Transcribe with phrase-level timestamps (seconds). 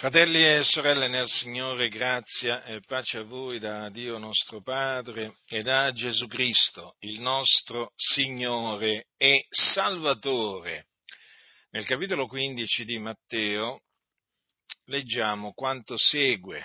[0.00, 5.60] Fratelli e sorelle nel Signore, grazia e pace a voi da Dio nostro Padre e
[5.60, 10.86] da Gesù Cristo, il nostro Signore e Salvatore.
[11.72, 13.82] Nel capitolo 15 di Matteo
[14.86, 16.64] leggiamo quanto segue.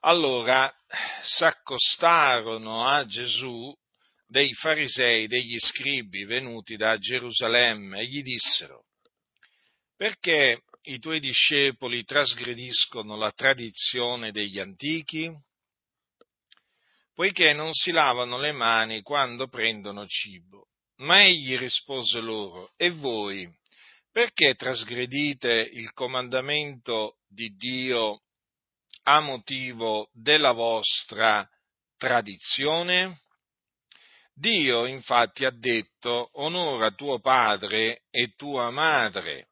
[0.00, 0.70] Allora
[1.22, 3.74] s'accostarono a Gesù
[4.26, 8.84] dei farisei, degli scribi venuti da Gerusalemme e gli dissero,
[9.96, 15.30] perché i tuoi discepoli trasgrediscono la tradizione degli antichi?
[17.12, 20.68] Poiché non si lavano le mani quando prendono cibo.
[21.00, 23.50] Ma egli rispose loro, e voi,
[24.10, 28.22] perché trasgredite il comandamento di Dio
[29.04, 31.48] a motivo della vostra
[31.96, 33.18] tradizione?
[34.34, 39.49] Dio infatti ha detto, onora tuo padre e tua madre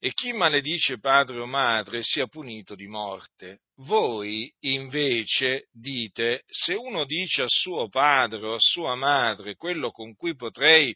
[0.00, 3.62] e chi maledice padre o madre sia punito di morte.
[3.78, 10.14] Voi invece dite, se uno dice a suo padre o a sua madre quello con
[10.14, 10.94] cui potrei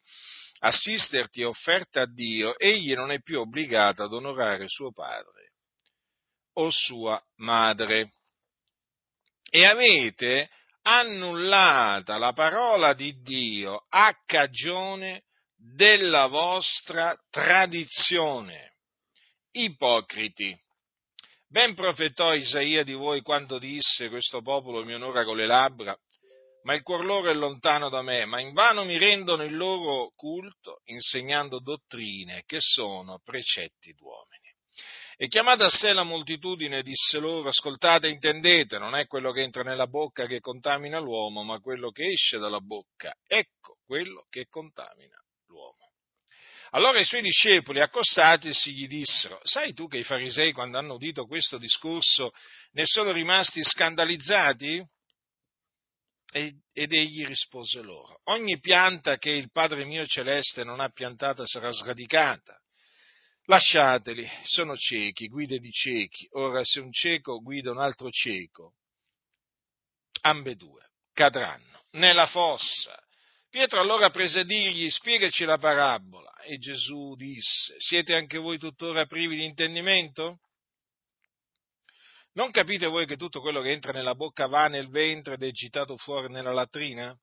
[0.60, 5.52] assisterti è offerta a Dio, egli non è più obbligato ad onorare suo padre
[6.54, 8.10] o sua madre.
[9.50, 10.48] E avete
[10.82, 15.24] annullata la parola di Dio a cagione
[15.56, 18.71] della vostra tradizione
[19.52, 20.58] ipocriti.
[21.46, 25.96] Ben profetò Isaia di voi quando disse questo popolo mi onora con le labbra,
[26.62, 30.80] ma il cuor loro è lontano da me, ma invano mi rendono il loro culto
[30.84, 34.50] insegnando dottrine che sono precetti d'uomini.
[35.16, 39.42] E chiamata a sé la moltitudine disse loro, ascoltate e intendete, non è quello che
[39.42, 44.46] entra nella bocca che contamina l'uomo, ma quello che esce dalla bocca, ecco quello che
[44.48, 45.81] contamina l'uomo.
[46.74, 51.26] Allora i suoi discepoli accostatisi gli dissero, sai tu che i farisei quando hanno udito
[51.26, 52.32] questo discorso
[52.72, 54.82] ne sono rimasti scandalizzati?
[56.34, 61.70] Ed egli rispose loro, ogni pianta che il Padre mio celeste non ha piantata sarà
[61.70, 62.58] sradicata.
[63.46, 66.26] Lasciateli, sono ciechi, guide di ciechi.
[66.32, 68.76] Ora se un cieco guida un altro cieco,
[70.22, 72.98] ambedue cadranno nella fossa.
[73.52, 76.32] Pietro allora prese a dirgli, spiegaci la parabola.
[76.40, 80.38] E Gesù disse, siete anche voi tuttora privi di intendimento?
[82.32, 85.50] Non capite voi che tutto quello che entra nella bocca va nel ventre ed è
[85.50, 87.14] gitato fuori nella latrina?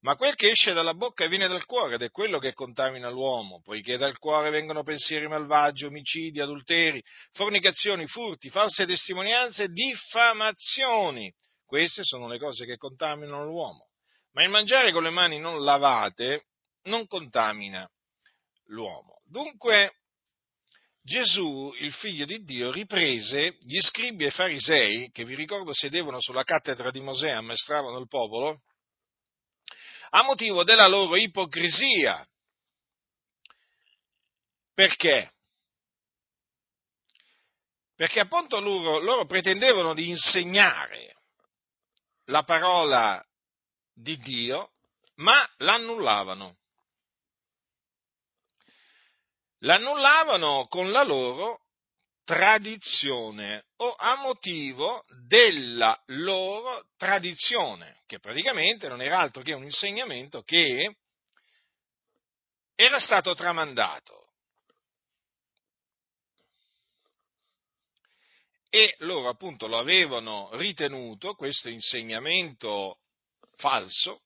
[0.00, 3.60] Ma quel che esce dalla bocca viene dal cuore ed è quello che contamina l'uomo,
[3.62, 7.00] poiché dal cuore vengono pensieri malvagi, omicidi, adulteri,
[7.34, 11.32] fornicazioni, furti, false testimonianze diffamazioni.
[11.64, 13.87] Queste sono le cose che contaminano l'uomo
[14.38, 16.46] ma il mangiare con le mani non lavate
[16.82, 17.90] non contamina
[18.66, 19.20] l'uomo.
[19.24, 19.96] Dunque
[21.02, 26.44] Gesù, il figlio di Dio, riprese gli scribi e farisei, che vi ricordo sedevano sulla
[26.44, 28.62] cattedra di Mosè e ammaestravano il popolo,
[30.10, 32.24] a motivo della loro ipocrisia.
[34.72, 35.32] Perché?
[37.96, 41.16] Perché appunto loro, loro pretendevano di insegnare
[42.26, 43.20] la parola
[44.00, 44.72] di Dio,
[45.16, 46.56] ma l'annullavano.
[49.60, 51.62] L'annullavano con la loro
[52.24, 60.42] tradizione o a motivo della loro tradizione, che praticamente non era altro che un insegnamento
[60.42, 60.96] che
[62.74, 64.26] era stato tramandato.
[68.70, 72.98] E loro appunto lo avevano ritenuto, questo insegnamento
[73.58, 74.22] falso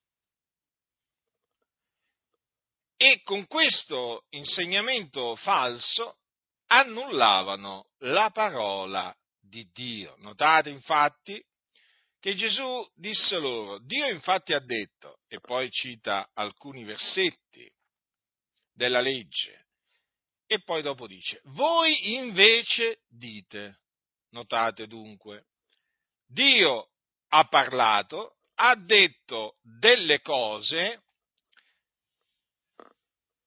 [2.97, 6.19] e con questo insegnamento falso
[6.67, 10.15] annullavano la parola di Dio.
[10.19, 11.45] Notate infatti
[12.21, 17.69] che Gesù disse loro, Dio infatti ha detto, e poi cita alcuni versetti
[18.73, 19.67] della legge,
[20.47, 23.81] e poi dopo dice, voi invece dite,
[24.31, 25.47] notate dunque,
[26.25, 26.91] Dio
[27.29, 31.03] ha parlato ha detto delle cose,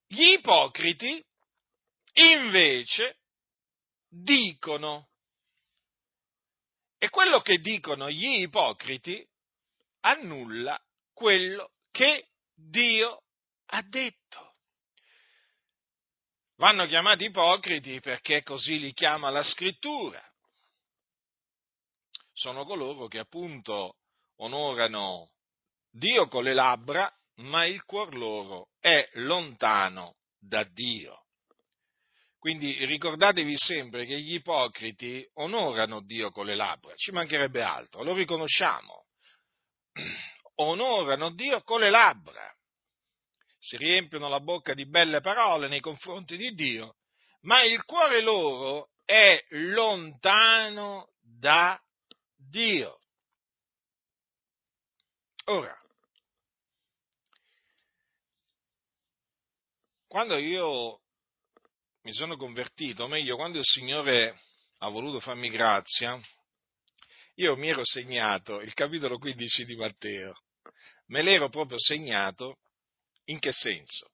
[0.08, 1.24] gli ipocriti
[2.14, 3.20] invece
[4.08, 5.10] dicono.
[6.98, 9.26] E quello che dicono gli ipocriti
[10.02, 10.80] annulla
[11.14, 13.24] quello che Dio
[13.68, 14.56] ha detto.
[16.58, 20.24] Vanno chiamati ipocriti perché così li chiama la scrittura.
[22.34, 23.98] Sono coloro che appunto
[24.38, 25.32] onorano
[25.92, 31.24] Dio con le labbra, ma il cuor loro è lontano da Dio.
[32.38, 38.14] Quindi ricordatevi sempre che gli ipocriti onorano Dio con le labbra, ci mancherebbe altro, lo
[38.14, 39.06] riconosciamo.
[40.58, 42.54] Onorano Dio con le labbra,
[43.58, 46.98] si riempiono la bocca di belle parole nei confronti di Dio,
[47.42, 51.82] ma il cuore loro è lontano da
[52.36, 53.00] Dio.
[55.48, 55.78] Ora,
[60.08, 61.02] quando io
[62.02, 64.40] mi sono convertito, o meglio, quando il Signore
[64.80, 66.20] ha voluto farmi grazia,
[67.36, 70.34] io mi ero segnato il capitolo 15 di Matteo,
[71.08, 72.58] me l'ero proprio segnato
[73.26, 74.10] in che senso?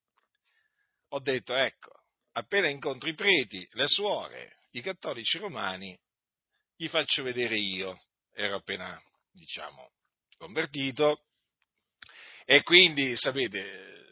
[1.09, 1.93] Ho detto, ecco,
[2.33, 5.97] appena incontro i preti, le suore, i cattolici romani,
[6.75, 7.97] gli faccio vedere io,
[8.33, 9.01] ero appena,
[9.31, 9.93] diciamo,
[10.41, 11.25] convertito,
[12.45, 14.05] e quindi, sapete,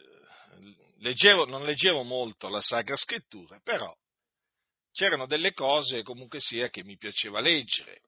[0.98, 3.92] leggevo, non leggevo molto la Sacra Scrittura, però
[4.92, 8.02] c'erano delle cose comunque sia che mi piaceva leggere.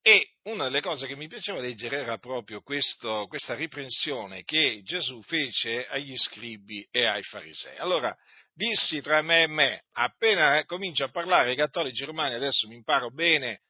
[0.00, 5.20] E una delle cose che mi piaceva leggere era proprio questo, questa riprensione che Gesù
[5.22, 7.76] fece agli scribi e ai farisei.
[7.78, 8.16] Allora,
[8.54, 13.10] dissi tra me e me, appena comincio a parlare ai cattolici romani, adesso mi imparo
[13.10, 13.62] bene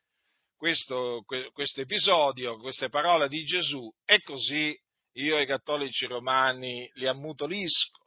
[0.59, 4.77] questo, questo episodio, queste parole di Gesù, e così
[5.13, 7.99] io ai cattolici romani li ammutolisco,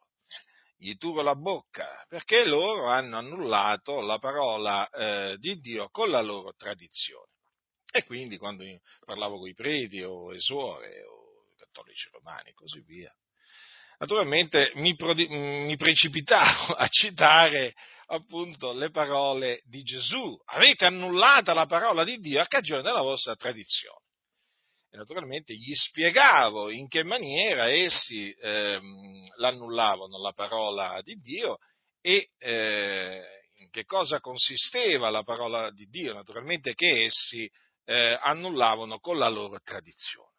[0.78, 6.22] gli turo la bocca, perché loro hanno annullato la parola eh, di Dio con la
[6.22, 7.30] loro tradizione.
[7.90, 8.66] E quindi quando
[9.06, 13.14] parlavo con i preti o le suore o i cattolici romani e così via,
[13.98, 17.74] naturalmente mi, prodi- mi precipitavo a citare
[18.12, 20.40] appunto le parole di Gesù.
[20.46, 24.02] Avete annullata la parola di Dio a cagione della vostra tradizione
[24.94, 31.60] e naturalmente gli spiegavo in che maniera essi ehm, l'annullavano la parola di Dio
[32.02, 33.22] e eh,
[33.56, 37.50] in che cosa consisteva la parola di Dio, naturalmente che essi
[37.86, 40.30] eh, annullavano con la loro tradizione.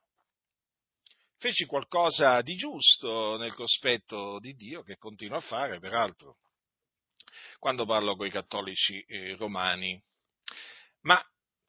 [1.39, 6.37] Feci qualcosa di giusto nel cospetto di Dio, che continuo a fare, peraltro,
[7.59, 10.01] quando parlo con i cattolici eh, romani.
[11.03, 11.23] Ma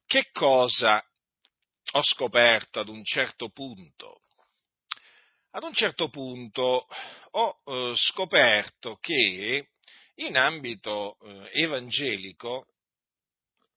[0.05, 1.03] che cosa
[1.93, 4.21] ho scoperto ad un certo punto?
[5.51, 6.87] Ad un certo punto
[7.31, 9.69] ho eh, scoperto che
[10.15, 12.67] in ambito eh, evangelico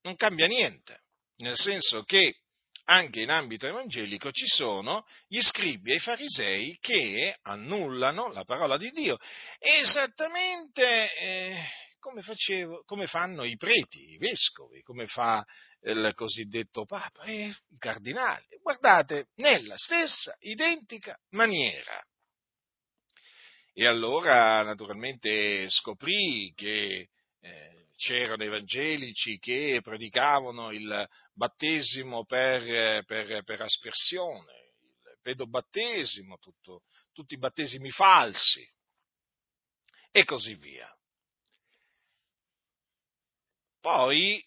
[0.01, 1.03] non cambia niente,
[1.37, 2.41] nel senso che
[2.89, 8.77] anche in ambito evangelico ci sono gli scribi e i farisei che annullano la parola
[8.77, 9.17] di Dio
[9.59, 11.63] esattamente eh,
[11.99, 15.45] come, facevo, come fanno i preti, i vescovi, come fa
[15.81, 18.45] il cosiddetto Papa e i cardinali.
[18.61, 22.01] Guardate, nella stessa identica maniera.
[23.73, 27.09] E allora naturalmente scoprì che
[27.39, 36.83] eh, c'erano evangelici che predicavano il battesimo per, per, per aspersione, il pedobattesimo, tutto,
[37.13, 38.67] tutti i battesimi falsi
[40.11, 40.91] e così via.
[43.87, 44.45] Poi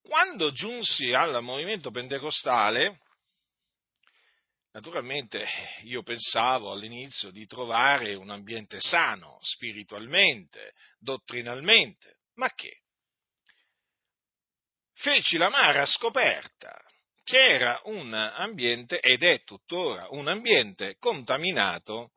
[0.00, 3.00] quando giunsi al movimento pentecostale,
[4.72, 5.46] naturalmente
[5.82, 12.80] io pensavo all'inizio di trovare un ambiente sano, spiritualmente, dottrinalmente, ma che?
[14.94, 16.82] Feci l'amara scoperta
[17.24, 22.12] che era un ambiente, ed è tuttora un ambiente contaminato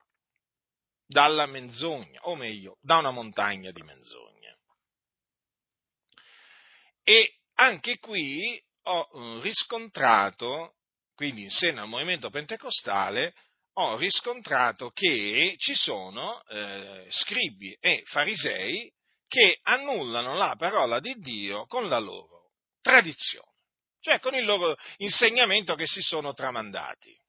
[1.05, 4.28] dalla menzogna, o meglio, da una montagna di menzogna.
[7.09, 10.75] E anche qui ho eh, riscontrato,
[11.15, 13.33] quindi in seno al movimento pentecostale,
[13.77, 18.93] ho riscontrato che ci sono eh, scribi e farisei
[19.27, 23.53] che annullano la parola di Dio con la loro tradizione,
[24.01, 27.19] cioè con il loro insegnamento che si sono tramandati.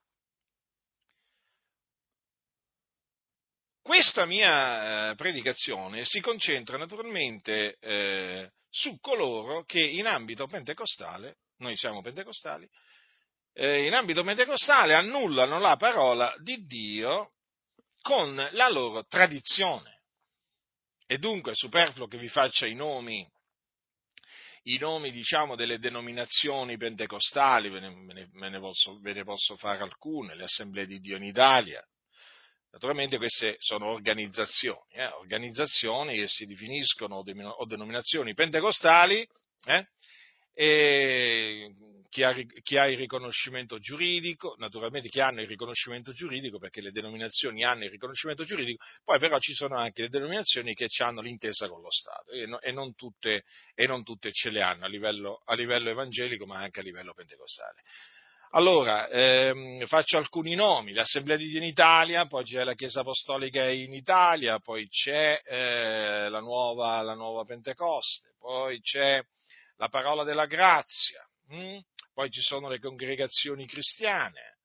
[3.80, 11.76] Questa mia eh, predicazione si concentra naturalmente eh, su coloro che in ambito pentecostale, noi
[11.76, 12.68] siamo pentecostali,
[13.52, 17.32] eh, in ambito pentecostale annullano la parola di Dio
[18.00, 19.98] con la loro tradizione.
[21.06, 23.26] E dunque è superfluo che vi faccia i nomi,
[24.64, 29.82] i nomi diciamo, delle denominazioni pentecostali, ve ne, ve, ne, posso, ve ne, posso, fare
[29.82, 31.84] alcune, le assemblee di Dio in Italia,
[32.72, 39.26] Naturalmente queste sono organizzazioni, eh, organizzazioni che si definiscono o denominazioni pentecostali,
[39.66, 39.88] eh,
[40.54, 41.74] e
[42.10, 46.90] chi ha, chi ha, il riconoscimento giuridico, naturalmente chi hanno il riconoscimento giuridico, perché le
[46.90, 51.68] denominazioni hanno il riconoscimento giuridico, poi però ci sono anche le denominazioni che hanno l'intesa
[51.68, 54.88] con lo Stato e, no, e, non, tutte, e non, tutte, ce le hanno a
[54.88, 57.82] livello, a livello, evangelico ma anche a livello pentecostale.
[58.52, 63.68] Allora, ehm, faccio alcuni nomi, l'Assemblea di Dio in Italia, poi c'è la Chiesa Apostolica
[63.68, 69.22] in Italia, poi c'è eh, la, nuova, la nuova Pentecoste, poi c'è
[69.76, 71.78] la parola della grazia, hm?
[72.12, 74.56] poi ci sono le congregazioni cristiane,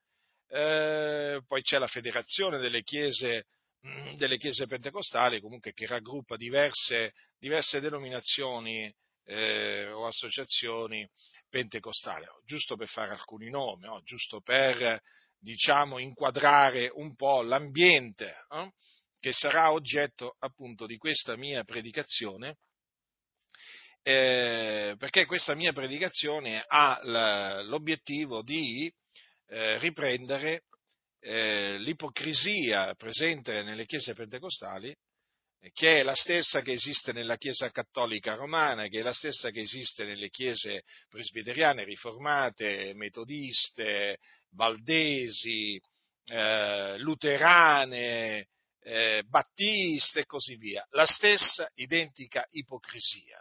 [0.50, 3.46] eh, poi c'è la federazione delle chiese,
[3.82, 8.92] hm, delle chiese pentecostali, comunque che raggruppa diverse, diverse denominazioni
[9.26, 11.08] eh, o associazioni
[11.50, 14.02] pentecostali, giusto per fare alcuni nomi, no?
[14.04, 15.02] giusto per
[15.40, 18.72] diciamo, inquadrare un po' l'ambiente eh?
[19.20, 22.58] che sarà oggetto appunto di questa mia predicazione
[24.08, 27.00] eh, perché questa mia predicazione ha
[27.64, 28.92] l'obiettivo di
[29.48, 30.66] eh, riprendere
[31.22, 34.96] eh, l'ipocrisia presente nelle chiese pentecostali,
[35.74, 39.62] che è la stessa che esiste nella Chiesa cattolica romana, che è la stessa che
[39.62, 44.20] esiste nelle chiese presbiteriane, riformate, metodiste,
[44.52, 45.82] valdesi,
[46.26, 48.48] eh, luterane,
[48.82, 50.86] eh, battiste e così via.
[50.92, 53.40] La stessa identica ipocrisia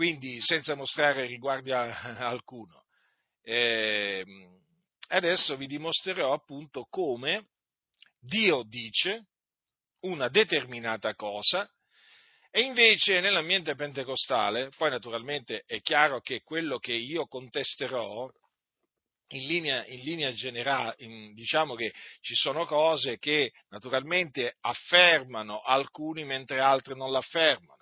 [0.00, 2.86] quindi senza mostrare riguardi a, a alcuno.
[3.42, 4.24] Eh,
[5.08, 7.48] adesso vi dimostrerò appunto come
[8.18, 9.26] Dio dice
[10.00, 11.68] una determinata cosa
[12.52, 18.28] e invece nell'ambiente pentecostale, poi naturalmente è chiaro che quello che io contesterò
[19.28, 26.24] in linea, in linea generale, in, diciamo che ci sono cose che naturalmente affermano alcuni
[26.24, 27.78] mentre altri non l'affermano.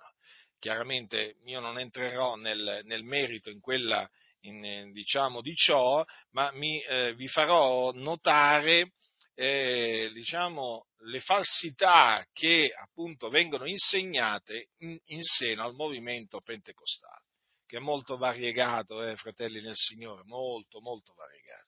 [0.59, 4.07] Chiaramente io non entrerò nel, nel merito in quella,
[4.41, 8.91] in, diciamo, di ciò, ma mi, eh, vi farò notare
[9.39, 17.23] eh, diciamo, le falsità che appunto vengono insegnate in, in, seno al movimento pentecostale,
[17.65, 21.67] che è molto variegato, eh, fratelli nel Signore, molto, molto variegato.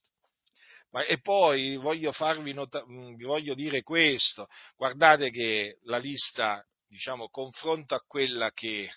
[0.90, 6.62] Ma, e poi voglio farvi notare, mm, vi voglio dire questo, guardate che la lista
[6.90, 8.90] diciamo, confronto a quella che,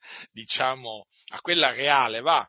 [0.32, 2.44] diciamo, a quella reale va,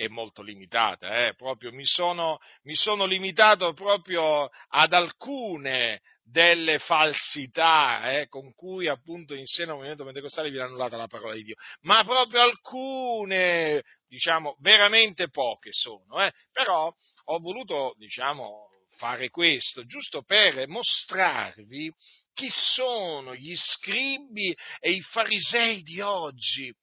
[0.00, 1.34] è molto limitata, eh?
[1.34, 9.34] proprio mi sono, mi sono limitato proprio ad alcune delle falsità eh, con cui appunto
[9.34, 14.56] in seno al movimento pentecostale viene annullata la parola di Dio, ma proprio alcune, diciamo,
[14.60, 16.32] veramente poche sono, eh?
[16.50, 16.90] però
[17.24, 21.92] ho voluto, diciamo, fare questo giusto per mostrarvi
[22.32, 26.74] chi sono gli scribi e i farisei di oggi,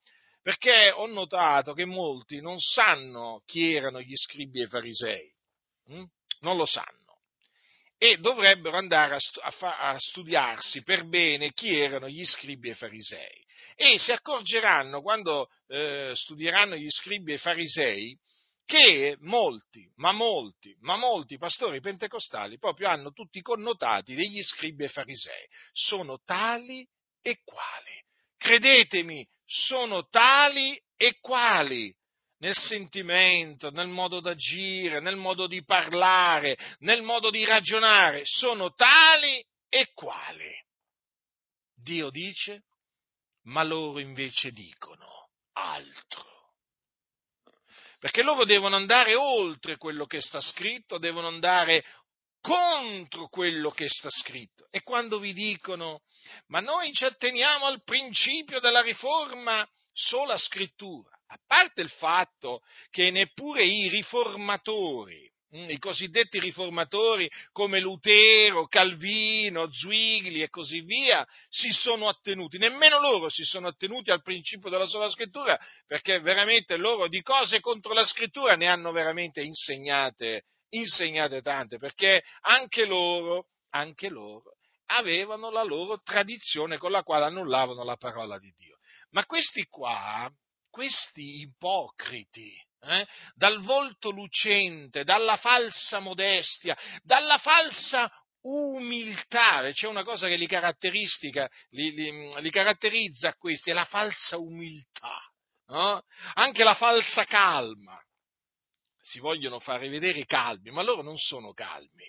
[0.48, 5.30] perché ho notato che molti non sanno chi erano gli scribi e i farisei,
[5.88, 6.04] hm?
[6.40, 7.20] non lo sanno.
[7.98, 12.70] E dovrebbero andare a, stu- a, fa- a studiarsi per bene chi erano gli scribi
[12.70, 13.46] e i farisei.
[13.76, 18.18] E si accorgeranno quando eh, studieranno gli scribi e i farisei
[18.64, 24.86] che molti, ma molti, ma molti pastori pentecostali proprio hanno tutti i connotati degli scribi
[24.86, 25.46] e farisei.
[25.74, 26.88] Sono tali
[27.22, 28.02] e quali.
[28.38, 31.94] Credetemi, sono tali e quali
[32.40, 39.44] nel sentimento, nel modo d'agire, nel modo di parlare, nel modo di ragionare, sono tali
[39.70, 40.54] e quali.
[41.74, 42.66] Dio dice,
[43.46, 46.38] ma loro invece dicono altro
[48.00, 51.84] perché loro devono andare oltre quello che sta scritto, devono andare
[52.48, 54.68] contro quello che sta scritto.
[54.72, 56.02] E quando vi dicono,
[56.48, 63.12] ma noi ci atteniamo al principio della riforma sola scrittura, a parte il fatto che
[63.12, 71.72] neppure i riformatori Mm, i cosiddetti riformatori come Lutero, Calvino, Zwigli e così via, si
[71.72, 77.08] sono attenuti, nemmeno loro si sono attenuti al principio della sola scrittura, perché veramente loro
[77.08, 84.10] di cose contro la scrittura ne hanno veramente insegnate, insegnate tante, perché anche loro, anche
[84.10, 84.58] loro
[84.88, 88.78] avevano la loro tradizione con la quale annullavano la parola di Dio.
[89.12, 90.30] Ma questi qua,
[90.70, 93.08] questi ipocriti, eh?
[93.34, 98.10] dal volto lucente, dalla falsa modestia, dalla falsa
[98.42, 105.20] umiltà, c'è una cosa che li, li, li, li caratterizza questi, è la falsa umiltà,
[105.68, 106.02] no?
[106.34, 108.00] anche la falsa calma.
[109.08, 112.06] Si vogliono fare vedere calmi, ma loro non sono calmi.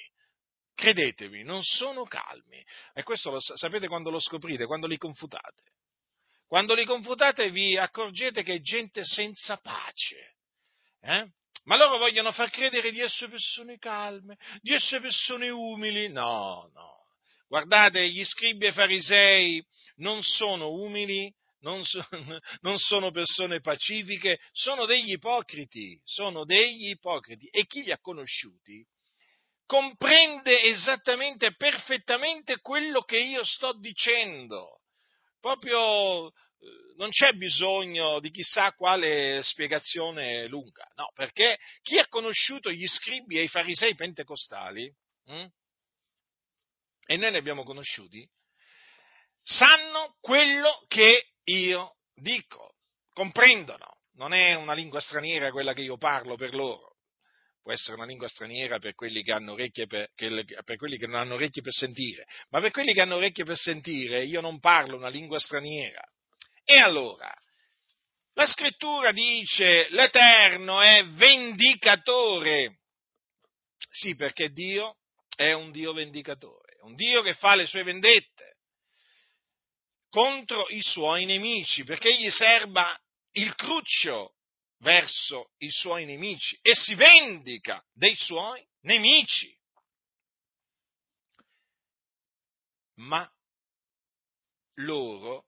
[0.74, 2.64] Credetemi, non sono calmi.
[2.92, 5.62] E questo lo sapete quando lo scoprite, quando li confutate
[6.48, 10.36] quando li confutate vi accorgete che è gente senza pace.
[11.02, 11.28] Eh?
[11.64, 16.08] Ma loro vogliono far credere di essere persone calme, di essere persone umili.
[16.08, 16.96] No, no.
[17.46, 19.62] Guardate, gli scribi e farisei
[19.96, 22.04] non sono umili, non, so,
[22.60, 27.46] non, sono persone pacifiche, sono degli ipocriti, sono degli ipocriti.
[27.48, 28.86] E chi li ha conosciuti
[29.66, 34.80] comprende esattamente, perfettamente quello che io sto dicendo.
[35.40, 36.32] Proprio eh,
[36.96, 43.38] non c'è bisogno di chissà quale spiegazione lunga, no, perché chi ha conosciuto gli scribi
[43.38, 44.90] e i farisei pentecostali,
[45.26, 45.46] hm,
[47.10, 48.26] e noi ne abbiamo conosciuti,
[49.42, 52.74] sanno quello che io dico,
[53.12, 56.96] comprendono, non è una lingua straniera quella che io parlo per loro,
[57.62, 61.20] può essere una lingua straniera per quelli che, hanno orecchie per, per quelli che non
[61.20, 64.96] hanno orecchie per sentire, ma per quelli che hanno orecchie per sentire io non parlo
[64.96, 66.02] una lingua straniera.
[66.64, 67.32] E allora,
[68.34, 72.80] la scrittura dice l'Eterno è vendicatore.
[73.90, 74.96] Sì, perché Dio
[75.34, 78.57] è un Dio vendicatore, un Dio che fa le sue vendette
[80.08, 82.98] contro i suoi nemici, perché gli serba
[83.32, 84.34] il cruccio
[84.78, 89.56] verso i suoi nemici e si vendica dei suoi nemici.
[92.96, 93.30] Ma
[94.76, 95.46] loro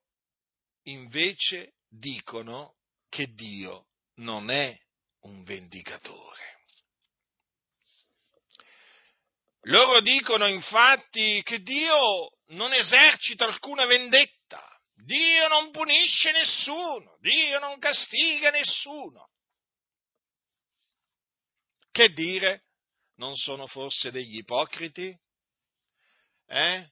[0.84, 2.76] invece dicono
[3.08, 4.78] che Dio non è
[5.22, 6.59] un vendicatore.
[9.64, 17.78] Loro dicono infatti che Dio non esercita alcuna vendetta, Dio non punisce nessuno, Dio non
[17.78, 19.28] castiga nessuno.
[21.90, 22.64] Che dire?
[23.16, 25.14] Non sono forse degli ipocriti?
[26.46, 26.90] Eh?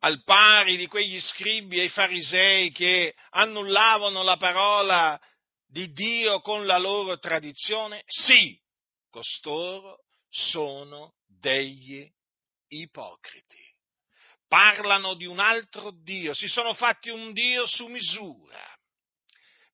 [0.00, 5.18] al pari di quegli scribi e i farisei che annullavano la parola
[5.66, 8.02] di Dio con la loro tradizione?
[8.06, 8.58] Sì,
[9.10, 10.03] costoro
[10.34, 12.10] sono degli
[12.68, 13.62] ipocriti.
[14.48, 18.62] Parlano di un altro Dio, si sono fatti un Dio su misura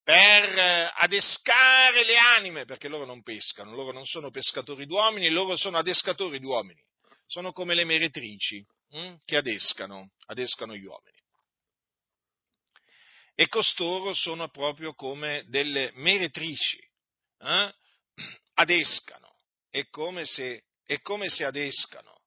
[0.03, 5.57] per eh, adescare le anime, perché loro non pescano, loro non sono pescatori d'uomini, loro
[5.57, 6.83] sono adescatori d'uomini,
[7.27, 11.19] sono come le meretrici hm, che adescano, adescano gli uomini.
[13.35, 16.79] E costoro sono proprio come delle meretrici,
[17.39, 17.75] eh?
[18.55, 19.30] adescano,
[19.71, 22.19] è come, se, è come se adescano.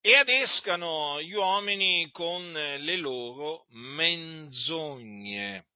[0.00, 5.66] E adescano gli uomini con le loro menzogne,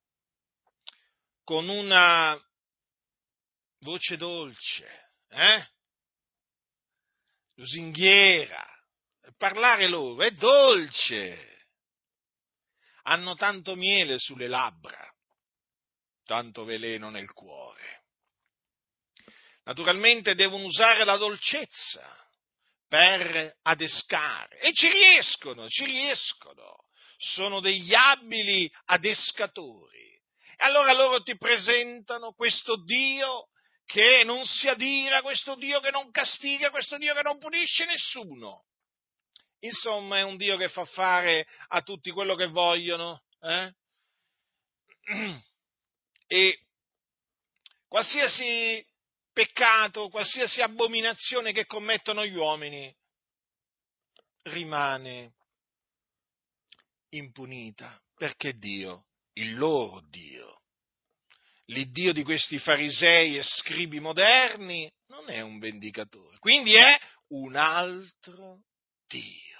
[1.42, 2.40] con una
[3.80, 5.68] voce dolce, eh?
[7.54, 8.64] lusinghiera,
[9.36, 11.48] parlare loro è dolce.
[13.02, 15.12] Hanno tanto miele sulle labbra,
[16.24, 17.99] tanto veleno nel cuore.
[19.70, 22.04] Naturalmente devono usare la dolcezza
[22.88, 26.86] per adescare e ci riescono, ci riescono.
[27.16, 30.10] Sono degli abili adescatori.
[30.56, 33.50] E allora loro ti presentano questo Dio
[33.84, 38.64] che non si adira, questo Dio che non castiga, questo Dio che non punisce nessuno.
[39.60, 43.22] Insomma, è un Dio che fa fare a tutti quello che vogliono.
[43.40, 43.72] Eh?
[46.32, 46.60] E
[47.88, 48.86] qualsiasi
[49.40, 52.94] peccato, qualsiasi abominazione che commettono gli uomini
[54.42, 55.32] rimane
[57.14, 60.60] impunita, perché Dio, il loro Dio,
[61.66, 68.64] l'Iddio di questi farisei e scribi moderni, non è un vendicatore, quindi è un altro
[69.06, 69.58] Dio.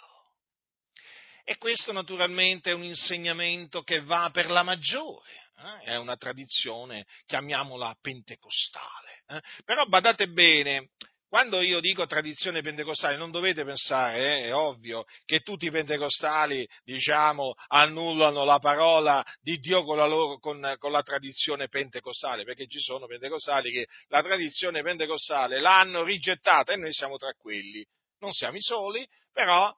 [1.43, 5.81] E questo naturalmente è un insegnamento che va per la maggiore, eh?
[5.85, 9.10] è una tradizione, chiamiamola pentecostale.
[9.31, 9.41] Eh?
[9.65, 10.91] Però badate bene,
[11.31, 16.69] quando io dico tradizione pentecostale, non dovete pensare, eh, è ovvio, che tutti i pentecostali,
[16.83, 22.67] diciamo, annullano la parola di Dio con la, loro, con, con la tradizione pentecostale, perché
[22.67, 27.87] ci sono pentecostali che la tradizione pentecostale l'hanno rigettata e noi siamo tra quelli.
[28.19, 29.73] Non siamo i soli, però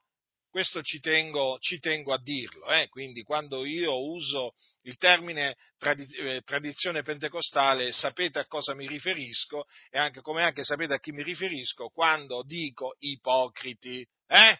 [0.53, 2.87] questo ci tengo, ci tengo a dirlo, eh?
[2.89, 9.65] quindi quando io uso il termine tradi- eh, tradizione pentecostale sapete a cosa mi riferisco
[9.89, 14.07] e anche come anche sapete a chi mi riferisco quando dico ipocriti.
[14.27, 14.59] Eh?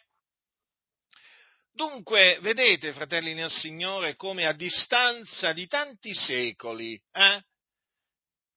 [1.71, 7.43] Dunque, vedete, fratelli nel Signore, come a distanza di tanti secoli eh,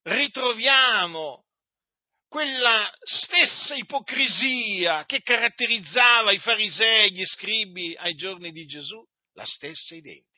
[0.01, 1.45] ritroviamo
[2.27, 9.95] quella stessa ipocrisia che caratterizzava i farisei, gli scribi ai giorni di Gesù, la stessa
[9.95, 10.37] identica.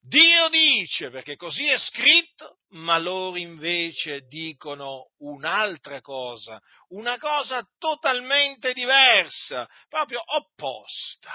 [0.00, 8.72] Dio dice perché così è scritto, ma loro invece dicono un'altra cosa, una cosa totalmente
[8.72, 11.32] diversa, proprio opposta.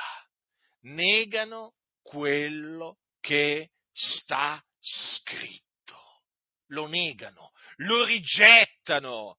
[0.84, 6.24] Negano quello che sta scritto.
[6.68, 9.38] Lo negano, lo rigettano.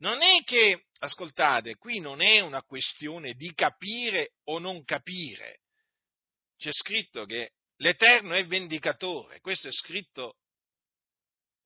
[0.00, 5.60] Non è che, ascoltate, qui non è una questione di capire o non capire.
[6.56, 10.36] C'è scritto che l'Eterno è vendicatore, questo è scritto.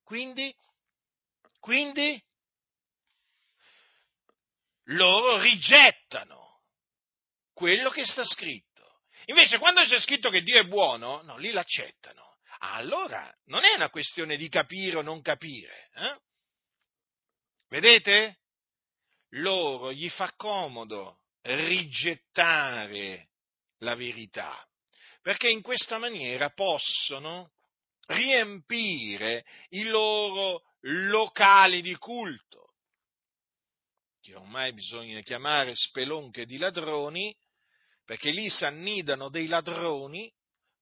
[0.03, 0.55] Quindi,
[1.61, 2.21] quindi
[4.89, 6.63] loro rigettano
[7.53, 9.03] quello che sta scritto.
[9.27, 12.37] Invece quando c'è scritto che Dio è buono, no, lì l'accettano.
[12.59, 15.91] Allora non è una questione di capire o non capire.
[15.95, 16.19] Eh?
[17.75, 18.39] Vedete?
[19.31, 23.31] Loro gli fa comodo rigettare
[23.79, 24.65] la verità
[25.21, 27.51] perché in questa maniera possono
[28.07, 32.75] riempire i loro locali di culto,
[34.21, 37.37] che ormai bisogna chiamare spelonche di ladroni,
[38.05, 40.33] perché lì si annidano dei ladroni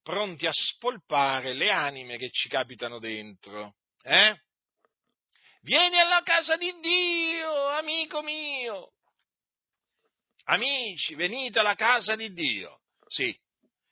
[0.02, 3.76] pronti a spolpare le anime che ci capitano dentro.
[4.02, 4.38] Eh?
[5.64, 8.94] Vieni alla casa di Dio, amico mio.
[10.46, 12.80] Amici, venite alla casa di Dio.
[13.06, 13.32] Sì,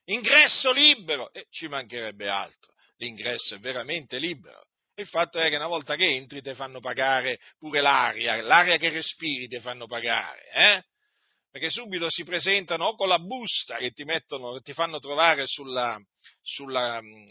[0.06, 4.64] ingresso libero, e ci mancherebbe altro, l'ingresso è veramente libero.
[4.96, 8.90] Il fatto è che una volta che entri ti fanno pagare pure l'aria, l'aria che
[8.90, 10.84] respiri ti fanno pagare, eh?
[11.52, 16.00] Perché subito si presentano o con la busta che ti mettono, ti fanno trovare sulla,
[16.42, 17.30] sulla, mm,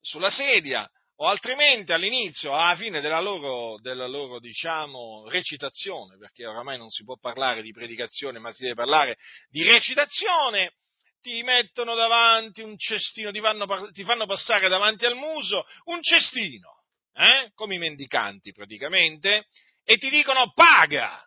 [0.00, 6.78] sulla sedia, o altrimenti all'inizio, alla fine della loro, della loro diciamo, recitazione, perché oramai
[6.78, 9.16] non si può parlare di predicazione, ma si deve parlare
[9.48, 10.74] di recitazione,
[11.20, 16.84] ti mettono davanti un cestino, ti fanno, ti fanno passare davanti al muso un cestino,
[17.12, 17.50] eh?
[17.54, 19.46] come i mendicanti praticamente,
[19.82, 21.20] e ti dicono paga.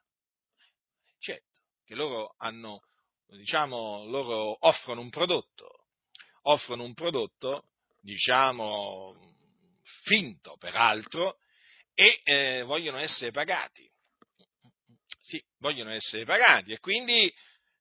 [1.19, 2.79] Certo, che loro hanno,
[3.27, 5.87] diciamo, loro offrono un prodotto,
[6.43, 7.65] offrono un prodotto,
[7.99, 9.29] diciamo,
[10.03, 11.37] finto peraltro,
[11.93, 13.89] e eh, vogliono essere pagati.
[15.21, 17.31] Sì, vogliono essere pagati e quindi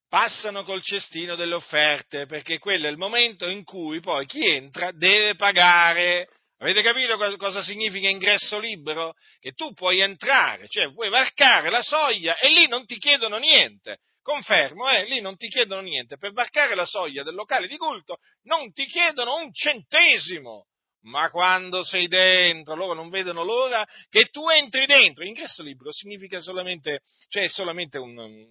[0.09, 4.91] passano col cestino delle offerte, perché quello è il momento in cui poi chi entra
[4.93, 6.29] deve pagare.
[6.59, 9.15] Avete capito cosa significa ingresso libero?
[9.39, 13.99] Che tu puoi entrare, cioè puoi varcare la soglia e lì non ti chiedono niente.
[14.21, 16.19] Confermo, eh, lì non ti chiedono niente.
[16.19, 20.67] Per varcare la soglia del locale di culto non ti chiedono un centesimo.
[21.03, 25.25] Ma quando sei dentro, loro non vedono l'ora che tu entri dentro.
[25.25, 28.47] Ingresso libero significa solamente, cioè solamente un,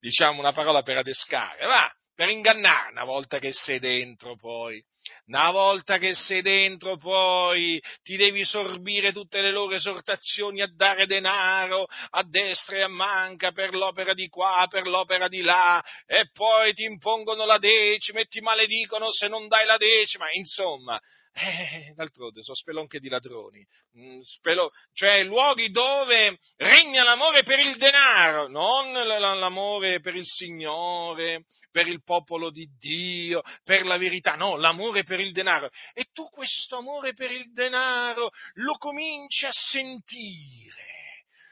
[0.00, 4.82] diciamo, una parola per adescare, va, per ingannare una volta che sei dentro poi.
[5.26, 11.06] Una volta che sei dentro poi ti devi sorbire tutte le loro esortazioni a dare
[11.06, 16.30] denaro a destra e a manca per l'opera di qua, per l'opera di là, e
[16.32, 20.98] poi ti impongono la decima e ti maledicono se non dai la decima, insomma,
[21.36, 23.66] eh, d'altronde sono spelonche di ladroni,
[23.98, 31.46] mm, spelo, cioè luoghi dove regna l'amore per il denaro, non l'amore per il Signore,
[31.72, 35.70] per il popolo di Dio, per la verità, no, l'amore per il denaro.
[35.92, 40.92] E tu questo amore per il denaro lo cominci a sentire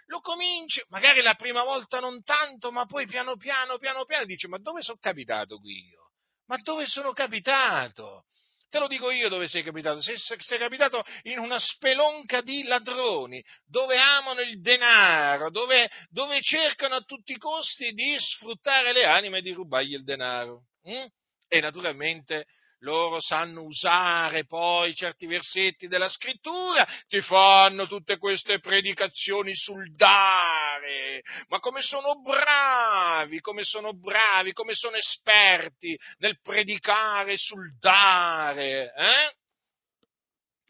[0.07, 4.47] lo cominci, magari la prima volta non tanto, ma poi piano piano, piano piano dici,
[4.47, 6.11] ma dove sono capitato qui io?
[6.49, 8.27] Ma dove sono capitato?
[8.72, 10.00] Te lo dico io dove sei capitato.
[10.00, 16.94] Sei, sei, capitato in una spelonca di ladroni, dove amano il denaro, dove, dove cercano
[16.94, 20.68] a tutti i costi di sfruttare le anime e di rubargli il denaro.
[20.88, 21.04] Mm?
[21.48, 22.46] E naturalmente
[22.83, 31.23] loro sanno usare poi certi versetti della scrittura, ti fanno tutte queste predicazioni sul dare,
[31.49, 39.40] ma come sono bravi, come sono bravi, come sono esperti nel predicare sul dare, eh?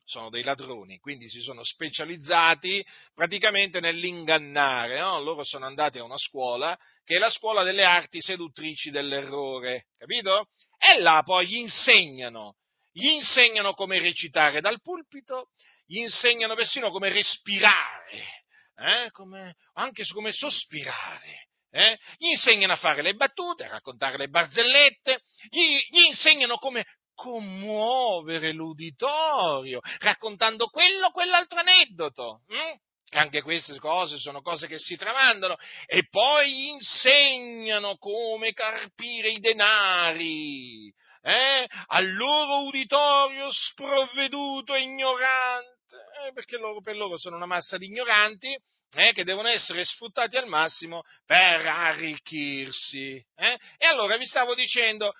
[0.04, 5.18] sono dei ladroni, quindi si sono specializzati praticamente nell'ingannare, no?
[5.20, 10.48] loro sono andati a una scuola che è la scuola delle arti seduttrici dell'errore, capito?
[10.84, 12.56] E là poi gli insegnano,
[12.90, 15.50] gli insegnano come recitare dal pulpito,
[15.86, 19.10] gli insegnano persino come respirare, eh?
[19.12, 21.46] come, anche come sospirare.
[21.70, 21.96] Eh?
[22.18, 28.52] Gli insegnano a fare le battute, a raccontare le barzellette, gli, gli insegnano come commuovere
[28.52, 32.42] l'uditorio, raccontando quello o quell'altro aneddoto.
[32.48, 32.74] Hm?
[33.14, 40.92] Anche queste cose sono cose che si tramandano e poi insegnano come carpire i denari.
[41.24, 41.68] Eh?
[41.86, 45.94] al loro uditorio sprovveduto e ignorante,
[46.26, 48.52] eh, perché loro, per loro sono una massa di ignoranti
[48.94, 53.24] eh, che devono essere sfruttati al massimo per arricchirsi.
[53.36, 53.58] Eh?
[53.78, 55.12] E allora vi stavo dicendo,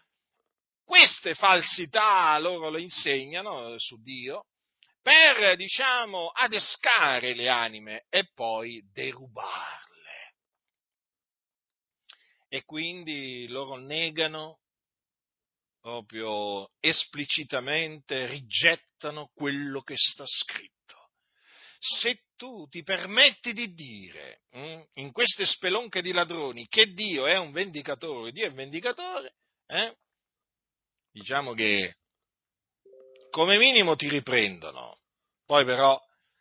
[0.84, 4.46] queste falsità loro lo insegnano su Dio
[5.02, 10.36] per, diciamo, adescare le anime e poi derubarle.
[12.48, 14.60] E quindi loro negano
[15.80, 21.10] proprio esplicitamente, rigettano quello che sta scritto.
[21.80, 27.36] Se tu ti permetti di dire hm, in queste spelonche di ladroni che Dio è
[27.36, 29.34] un vendicatore, Dio è vendicatore,
[29.66, 29.96] eh,
[31.10, 31.96] diciamo che
[33.32, 34.98] come minimo ti riprendono,
[35.46, 35.98] poi però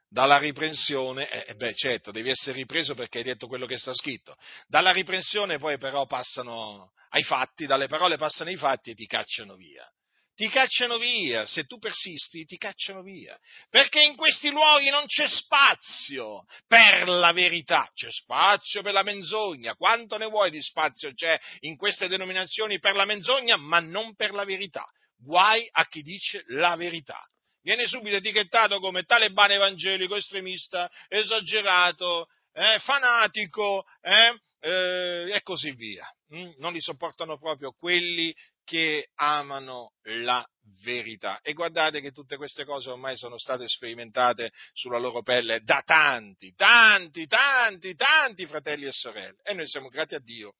[0.09, 3.93] dalla riprensione, eh, eh, beh certo, devi essere ripreso perché hai detto quello che sta
[3.93, 4.35] scritto,
[4.67, 9.55] dalla riprensione poi però passano ai fatti, dalle parole passano ai fatti e ti cacciano
[9.55, 9.89] via.
[10.35, 13.37] Ti cacciano via, se tu persisti ti cacciano via,
[13.69, 19.75] perché in questi luoghi non c'è spazio per la verità, c'è spazio per la menzogna,
[19.75, 24.33] quanto ne vuoi di spazio c'è in queste denominazioni per la menzogna, ma non per
[24.33, 24.85] la verità.
[25.23, 27.23] Guai a chi dice la verità
[27.61, 36.07] viene subito etichettato come talebano evangelico, estremista, esagerato, eh, fanatico eh, eh, e così via.
[36.35, 36.51] Mm?
[36.57, 40.45] Non li sopportano proprio quelli che amano la
[40.83, 41.39] verità.
[41.41, 46.53] E guardate che tutte queste cose ormai sono state sperimentate sulla loro pelle da tanti,
[46.55, 49.41] tanti, tanti, tanti fratelli e sorelle.
[49.43, 50.53] E noi siamo grati a Dio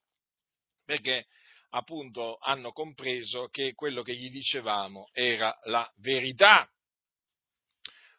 [0.83, 1.25] perché
[1.71, 6.67] appunto hanno compreso che quello che gli dicevamo era la verità.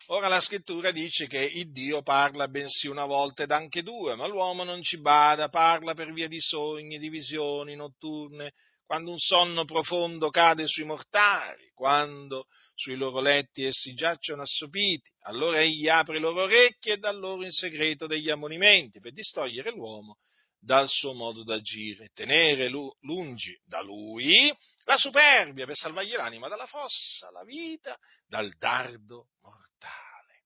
[0.07, 4.27] Ora la scrittura dice che il Dio parla bensì una volta ed anche due, ma
[4.27, 8.53] l'uomo non ci bada, parla per via di sogni, di visioni notturne,
[8.85, 15.61] quando un sonno profondo cade sui mortali, quando sui loro letti essi giacciono assopiti, allora
[15.61, 20.19] egli apre le loro orecchie e dà loro in segreto degli ammonimenti per distogliere l'uomo
[20.65, 27.31] dal suo modo d'agire, tenere lungi da lui la superbia per salvargli l'anima dalla fossa,
[27.33, 27.99] la vita
[28.29, 30.45] dal dardo mortale.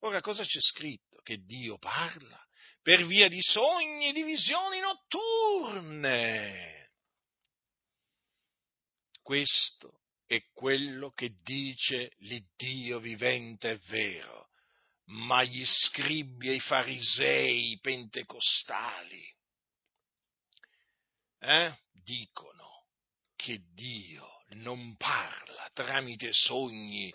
[0.00, 1.20] Ora cosa c'è scritto?
[1.22, 2.42] Che Dio parla
[2.80, 6.76] per via di sogni e di visioni notturne.
[9.20, 14.48] Questo è quello che dice l'Iddio vivente e vero,
[15.08, 19.36] ma gli scribi e i farisei pentecostali
[21.40, 21.72] eh,
[22.04, 22.86] dicono
[23.36, 27.10] che Dio non parla tramite sogni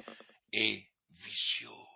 [0.49, 0.89] e
[1.23, 1.91] visioni.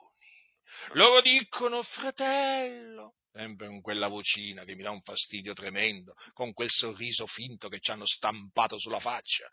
[0.93, 6.69] Loro dicono, fratello, sempre con quella vocina che mi dà un fastidio tremendo, con quel
[6.69, 9.47] sorriso finto che ci hanno stampato sulla faccia.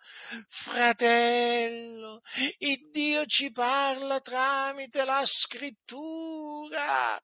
[0.49, 2.23] Fratello,
[2.59, 7.21] il Dio ci parla tramite la scrittura.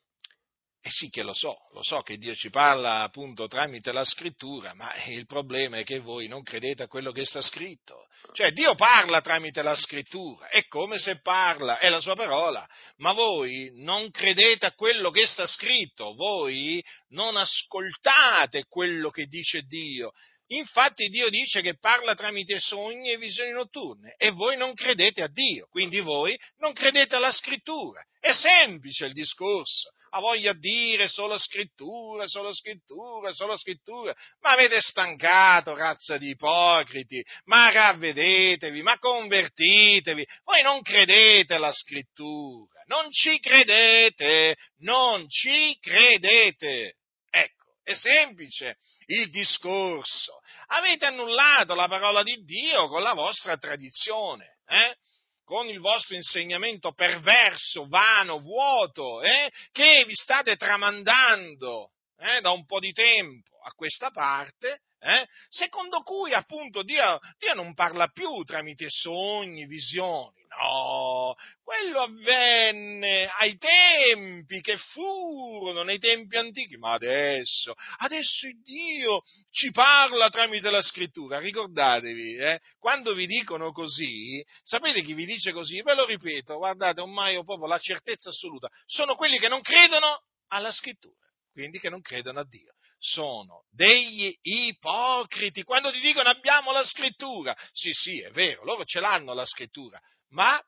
[0.86, 4.74] Eh sì che lo so, lo so che Dio ci parla appunto tramite la scrittura,
[4.74, 8.06] ma il problema è che voi non credete a quello che sta scritto.
[8.34, 12.68] Cioè Dio parla tramite la scrittura, è come se parla, è la sua parola,
[12.98, 19.62] ma voi non credete a quello che sta scritto, voi non ascoltate quello che dice
[19.62, 20.12] Dio.
[20.48, 25.30] Infatti Dio dice che parla tramite sogni e visioni notturne e voi non credete a
[25.30, 28.04] Dio, quindi voi non credete alla scrittura.
[28.20, 34.52] È semplice il discorso ha voglia di dire solo scrittura, solo scrittura, solo scrittura, ma
[34.52, 43.10] avete stancato, razza di ipocriti, ma ravvedetevi, ma convertitevi, voi non credete alla scrittura, non
[43.10, 46.98] ci credete, non ci credete.
[47.32, 50.42] Ecco, è semplice il discorso.
[50.68, 54.58] Avete annullato la parola di Dio con la vostra tradizione.
[54.68, 54.96] Eh?
[55.44, 62.66] Con il vostro insegnamento perverso, vano, vuoto, eh, che vi state tramandando eh, da un
[62.66, 68.44] po' di tempo a questa parte, eh, secondo cui appunto Dio, Dio non parla più
[68.44, 77.74] tramite sogni, visioni, No, quello avvenne ai tempi che furono, nei tempi antichi, ma adesso,
[77.98, 81.40] adesso Dio ci parla tramite la scrittura.
[81.40, 85.82] Ricordatevi, eh, quando vi dicono così, sapete chi vi dice così?
[85.82, 90.22] Ve lo ripeto, guardate, ormai ho proprio la certezza assoluta, sono quelli che non credono
[90.50, 92.74] alla scrittura, quindi che non credono a Dio
[93.06, 95.64] sono degli ipocriti.
[95.64, 100.00] Quando ti dicono abbiamo la scrittura, sì, sì, è vero, loro ce l'hanno la scrittura,
[100.34, 100.62] ma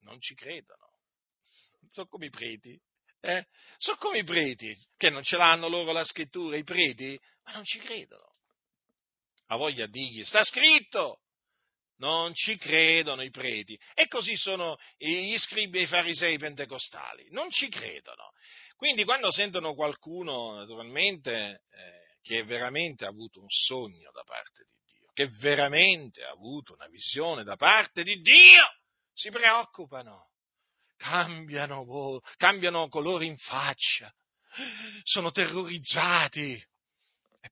[0.00, 1.00] non ci credono.
[1.90, 2.78] Sono come i preti.
[3.20, 3.44] Eh?
[3.78, 7.64] Sono come i preti, che non ce l'hanno loro la scrittura, i preti, ma non
[7.64, 8.32] ci credono.
[9.46, 11.20] Ha voglia di dirgli, sta scritto!
[11.96, 13.78] Non ci credono i preti.
[13.94, 17.28] E così sono gli scribi e i farisei pentecostali.
[17.30, 18.32] Non ci credono.
[18.74, 24.98] Quindi quando sentono qualcuno, naturalmente, eh, che veramente ha avuto un sogno da parte di
[24.98, 28.64] Dio, che veramente ha avuto una visione da parte di Dio,
[29.14, 30.30] si preoccupano,
[30.96, 34.12] cambiano, cambiano colore in faccia,
[35.02, 36.62] sono terrorizzati.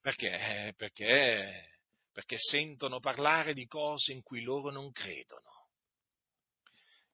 [0.01, 0.75] Perché?
[0.77, 1.73] Perché
[2.13, 5.51] perché sentono parlare di cose in cui loro non credono.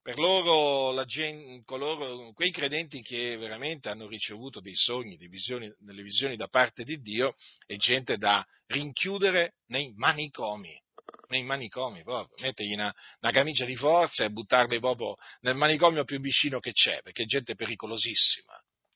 [0.02, 6.02] Per loro, gente, coloro, quei credenti che veramente hanno ricevuto dei sogni, delle visioni, delle
[6.02, 7.34] visioni da parte di Dio,
[7.66, 10.80] è gente da rinchiudere nei manicomi
[11.28, 16.20] nei manicomi proprio, mettergli una, una, camicia di forza e buttarli proprio nel manicomio più
[16.20, 18.54] vicino che c'è, perché è gente pericolosissima.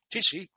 [0.08, 0.48] Sì, sì,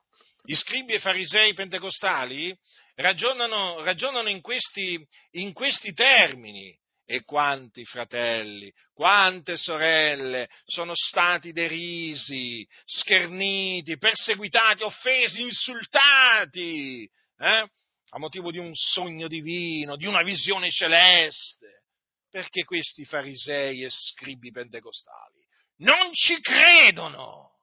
[0.44, 2.56] gli scribi e farisei pentecostali
[2.96, 6.78] ragionano, ragionano in, questi, in questi termini.
[7.08, 17.08] E quanti fratelli, quante sorelle sono stati derisi, scherniti, perseguitati, offesi, insultati,
[17.38, 17.70] eh?
[18.10, 21.84] A motivo di un sogno divino, di una visione celeste.
[22.30, 25.36] Perché questi farisei e scribi pentecostali
[25.78, 27.58] non ci credono,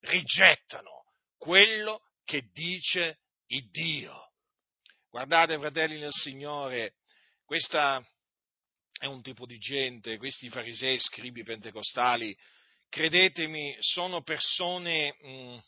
[0.00, 1.04] rigettano
[1.36, 3.18] quello che dice
[3.48, 4.32] il Dio.
[5.10, 6.94] Guardate, fratelli nel Signore,
[7.44, 8.04] questa
[8.98, 12.36] è un tipo di gente, questi farisei, scribi pentecostali,
[12.88, 15.58] credetemi, sono persone, mh, mm,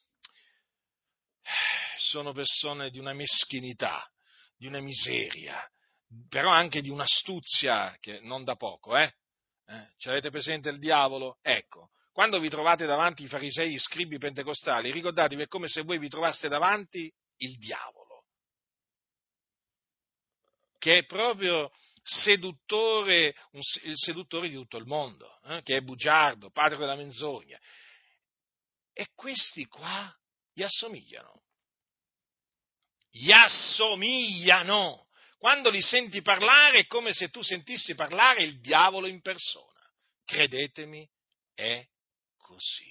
[2.13, 4.07] sono persone di una meschinità,
[4.55, 5.67] di una miseria,
[6.29, 9.15] però anche di un'astuzia che non da poco, eh?
[9.67, 9.93] eh?
[9.97, 11.39] Ci avete presente il diavolo?
[11.41, 15.99] Ecco, quando vi trovate davanti i farisei, i scribi pentecostali, ricordatevi è come se voi
[15.99, 18.27] vi trovaste davanti il diavolo,
[20.77, 21.73] che è proprio
[22.03, 27.59] seduttore, un, il seduttore di tutto il mondo, eh, che è bugiardo, padre della menzogna.
[28.93, 30.15] E questi qua
[30.53, 31.42] gli assomigliano.
[33.13, 35.07] Gli assomigliano.
[35.39, 39.81] Quando li senti parlare è come se tu sentissi parlare il diavolo in persona.
[40.25, 41.07] Credetemi,
[41.55, 41.85] è
[42.39, 42.91] così.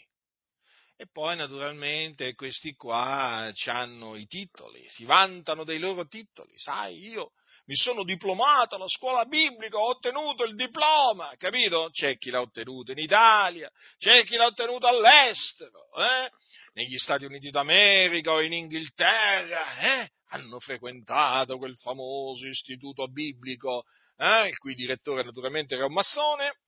[0.95, 7.31] E poi naturalmente questi qua hanno i titoli, si vantano dei loro titoli, sai, io
[7.65, 11.89] mi sono diplomato alla scuola biblica, ho ottenuto il diploma, capito?
[11.91, 16.29] C'è chi l'ha ottenuto in Italia, c'è chi l'ha ottenuto all'estero, eh?
[16.73, 20.11] Negli Stati Uniti d'America o in Inghilterra, eh?
[20.29, 23.83] hanno frequentato quel famoso istituto biblico,
[24.17, 24.47] eh?
[24.47, 26.59] il cui direttore naturalmente era un massone,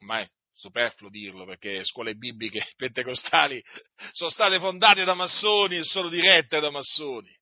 [0.00, 3.62] ma superfluo dirlo perché scuole bibliche pentecostali
[4.12, 7.34] sono state fondate da massoni e sono dirette da massoni.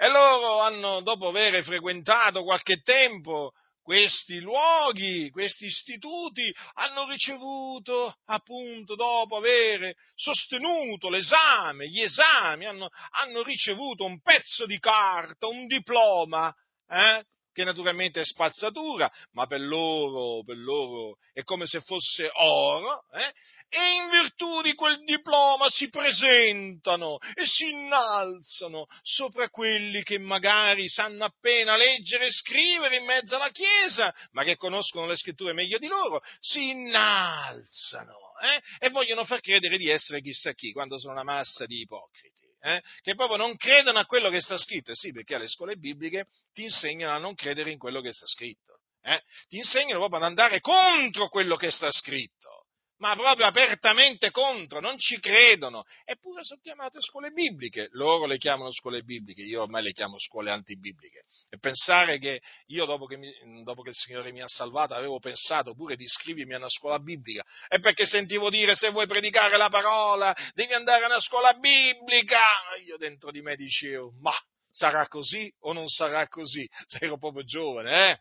[0.00, 3.52] E loro hanno, dopo aver frequentato qualche tempo
[3.88, 12.90] questi luoghi, questi istituti, hanno ricevuto, appunto, dopo aver sostenuto l'esame, gli esami, hanno,
[13.22, 16.54] hanno ricevuto un pezzo di carta, un diploma,
[16.86, 23.08] eh, che naturalmente è spazzatura, ma per loro, per loro è come se fosse oro,
[23.12, 23.32] eh?
[23.68, 30.88] E in virtù di quel diploma si presentano e si innalzano sopra quelli che magari
[30.88, 35.78] sanno appena leggere e scrivere in mezzo alla Chiesa, ma che conoscono le scritture meglio
[35.78, 38.86] di loro, si innalzano eh?
[38.86, 42.82] e vogliono far credere di essere chissà chi, quando sono una massa di ipocriti eh,
[43.02, 44.94] che proprio non credono a quello che sta scritto.
[44.94, 48.80] Sì, perché alle scuole bibliche ti insegnano a non credere in quello che sta scritto.
[49.02, 49.22] Eh?
[49.48, 52.57] Ti insegnano proprio ad andare contro quello che sta scritto
[52.98, 58.72] ma proprio apertamente contro, non ci credono, eppure sono chiamate scuole bibliche, loro le chiamano
[58.72, 63.32] scuole bibliche, io ormai le chiamo scuole antibibliche, e pensare che io dopo che, mi,
[63.62, 66.98] dopo che il Signore mi ha salvato avevo pensato pure di iscrivermi a una scuola
[66.98, 71.52] biblica, è perché sentivo dire se vuoi predicare la parola devi andare a una scuola
[71.54, 72.40] biblica,
[72.84, 74.32] io dentro di me dicevo, ma
[74.70, 76.68] sarà così o non sarà così?
[76.86, 78.20] Se ero proprio giovane, eh?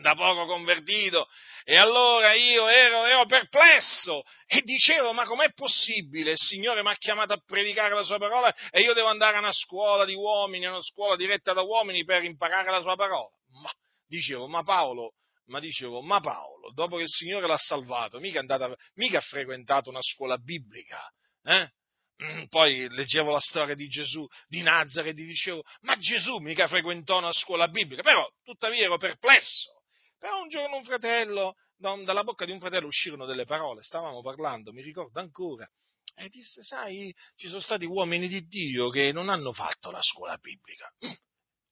[0.00, 1.28] Da poco convertito,
[1.64, 6.32] e allora io ero, ero, perplesso e dicevo, ma com'è possibile?
[6.32, 9.40] Il Signore mi ha chiamato a predicare la sua parola e io devo andare a
[9.40, 13.30] una scuola di uomini, a una scuola diretta da uomini per imparare la sua parola?
[13.62, 13.70] Ma,
[14.06, 15.14] dicevo, ma Paolo,
[15.46, 19.90] ma dicevo, ma Paolo, dopo che il Signore l'ha salvato, mica, andata, mica ha frequentato
[19.90, 21.00] una scuola biblica,
[21.44, 21.70] eh?
[22.22, 27.18] Mm, poi leggevo la storia di Gesù di Nazareth e dicevo, ma Gesù mica frequentò
[27.18, 29.81] una scuola biblica, però tuttavia ero perplesso.
[30.22, 34.72] Però un giorno un fratello, dalla bocca di un fratello uscirono delle parole, stavamo parlando,
[34.72, 35.68] mi ricordo ancora,
[36.14, 40.36] e disse, sai, ci sono stati uomini di Dio che non hanno fatto la scuola
[40.36, 40.88] biblica.
[41.04, 41.10] Mm.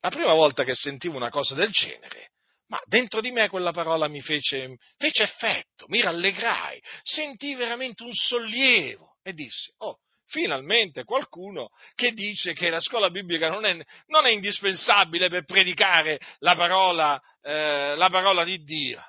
[0.01, 2.33] la prima volta che sentivo una cosa del genere,
[2.67, 8.13] ma dentro di me quella parola mi fece, fece effetto, mi rallegrai, sentii veramente un
[8.13, 10.01] sollievo e dissi, oh,
[10.31, 13.77] finalmente qualcuno che dice che la scuola biblica non è,
[14.07, 19.03] non è indispensabile per predicare la parola, eh, la parola di Dio.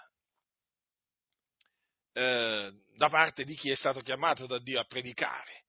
[2.14, 5.64] Eh, da parte di chi è stato chiamato da Dio a predicare.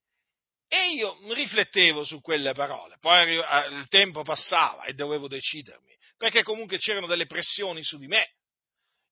[0.68, 6.78] E io riflettevo su quelle parole, poi il tempo passava e dovevo decidermi, perché comunque
[6.78, 8.26] c'erano delle pressioni su di me.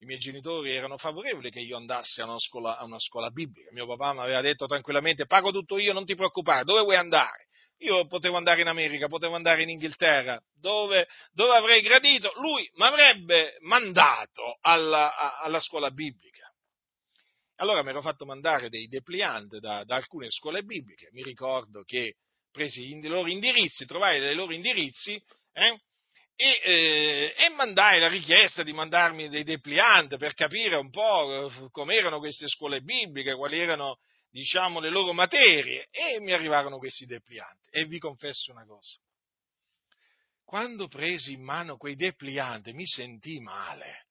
[0.03, 3.70] I miei genitori erano favorevoli che io andassi a una scuola, a una scuola biblica.
[3.72, 7.48] Mio papà mi aveva detto tranquillamente, pago tutto io, non ti preoccupare, dove vuoi andare?
[7.82, 12.86] Io potevo andare in America, potevo andare in Inghilterra, dove, dove avrei gradito, lui mi
[12.86, 16.51] avrebbe mandato alla, alla scuola biblica.
[17.57, 22.14] Allora mi ero fatto mandare dei depliant da, da alcune scuole bibliche, mi ricordo che
[22.51, 25.22] presi i loro indirizzi, trovai dei loro indirizzi
[25.53, 25.80] eh,
[26.41, 31.68] e, eh, e, mandai la richiesta di mandarmi dei depliant per capire un po' eh,
[31.70, 33.99] come erano queste scuole bibliche, quali erano
[34.30, 38.99] diciamo le loro materie e mi arrivarono questi depliant e vi confesso una cosa.
[40.43, 44.07] Quando presi in mano quei depliant mi sentii male,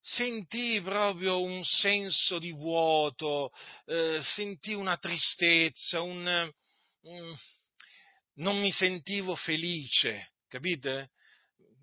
[0.00, 3.50] sentii proprio un senso di vuoto,
[3.86, 6.52] eh, sentii una tristezza, un,
[7.00, 7.36] un,
[8.34, 11.10] non mi sentivo felice, capite?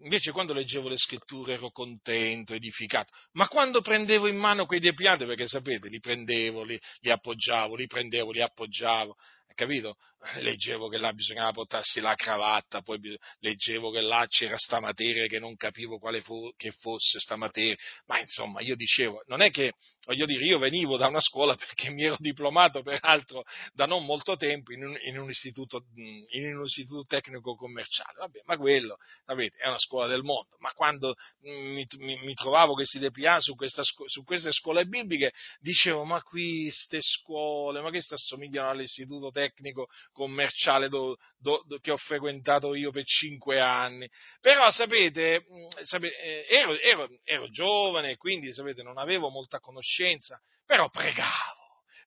[0.04, 5.26] Invece quando leggevo le scritture ero contento, edificato, ma quando prendevo in mano quei depianti,
[5.26, 9.16] perché sapete, li prendevo, li, li appoggiavo, li prendevo, li appoggiavo,
[9.54, 9.98] capito?
[10.36, 15.40] Leggevo che là bisognava portarsi la cravatta, poi leggevo che là c'era sta materia che
[15.40, 16.22] non capivo quale
[16.58, 19.74] che fosse sta materia, ma insomma io dicevo, non è che,
[20.06, 23.44] voglio dire, io venivo da una scuola perché mi ero diplomato peraltro
[23.74, 28.42] da non molto tempo in un, in un, istituto, in un istituto tecnico commerciale, vabbè,
[28.46, 33.00] ma quello, sapete, è una scuola del mondo, ma quando mi, mi, mi trovavo questi
[33.00, 39.32] depliati su, questa, su queste scuole bibliche, dicevo, ma queste scuole, ma che assomigliano all'istituto
[39.32, 44.10] tecnico commerciale do, do, do, che ho frequentato io per cinque anni.
[44.40, 50.40] Però sapete, mm, sapete eh, ero, ero, ero giovane, quindi sapete, non avevo molta conoscenza,
[50.66, 51.60] però pregavo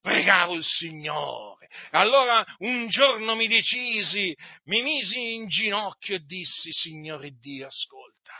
[0.04, 1.66] pregavo il Signore.
[1.92, 8.34] Allora un giorno mi decisi, mi misi in ginocchio e dissi, Signore Dio, ascolta,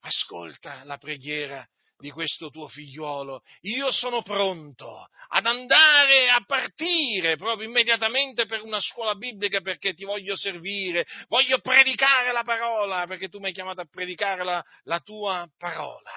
[0.00, 1.68] ascolta la preghiera
[2.02, 8.80] di questo tuo figliuolo, io sono pronto ad andare a partire proprio immediatamente per una
[8.80, 13.82] scuola biblica perché ti voglio servire, voglio predicare la parola perché tu mi hai chiamato
[13.82, 16.10] a predicare la, la tua parola.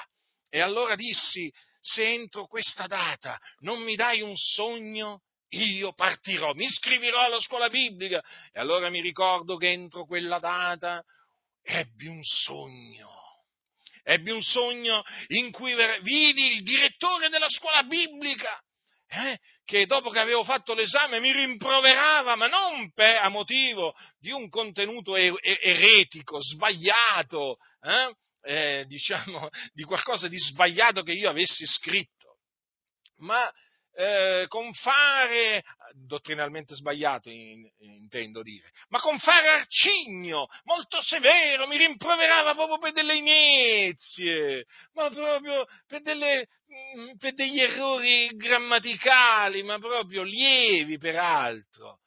[0.49, 6.63] E allora dissi, se entro questa data non mi dai un sogno, io partirò, mi
[6.63, 8.23] iscriverò alla scuola biblica.
[8.51, 11.03] E allora mi ricordo che entro quella data
[11.61, 13.24] ebbi un sogno
[14.07, 18.57] ebbi un sogno in cui vidi il direttore della scuola biblica
[19.07, 24.31] eh, che dopo che avevo fatto l'esame mi rimproverava, ma non per, a motivo di
[24.31, 31.65] un contenuto er- eretico, sbagliato, eh, eh, diciamo, di qualcosa di sbagliato che io avessi
[31.65, 32.37] scritto,
[33.17, 33.51] ma
[33.97, 41.77] eh, con fare, dottrinalmente sbagliato in, intendo dire, ma con fare arcigno, molto severo, mi
[41.77, 46.47] rimproverava proprio per delle inezie, ma proprio per, delle,
[46.97, 51.99] mm, per degli errori grammaticali, ma proprio lievi peraltro.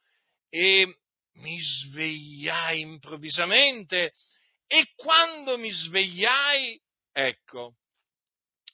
[0.49, 0.99] E
[1.33, 4.13] mi svegliai improvvisamente
[4.67, 6.79] e quando mi svegliai,
[7.11, 7.77] ecco,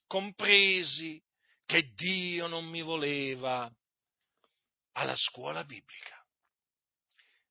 [0.08, 1.22] compresi
[1.66, 3.72] che Dio non mi voleva
[4.94, 6.24] alla scuola biblica,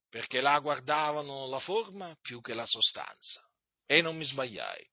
[0.08, 3.46] perché là guardavano la forma più che la sostanza
[3.86, 4.90] e non mi sbagliai.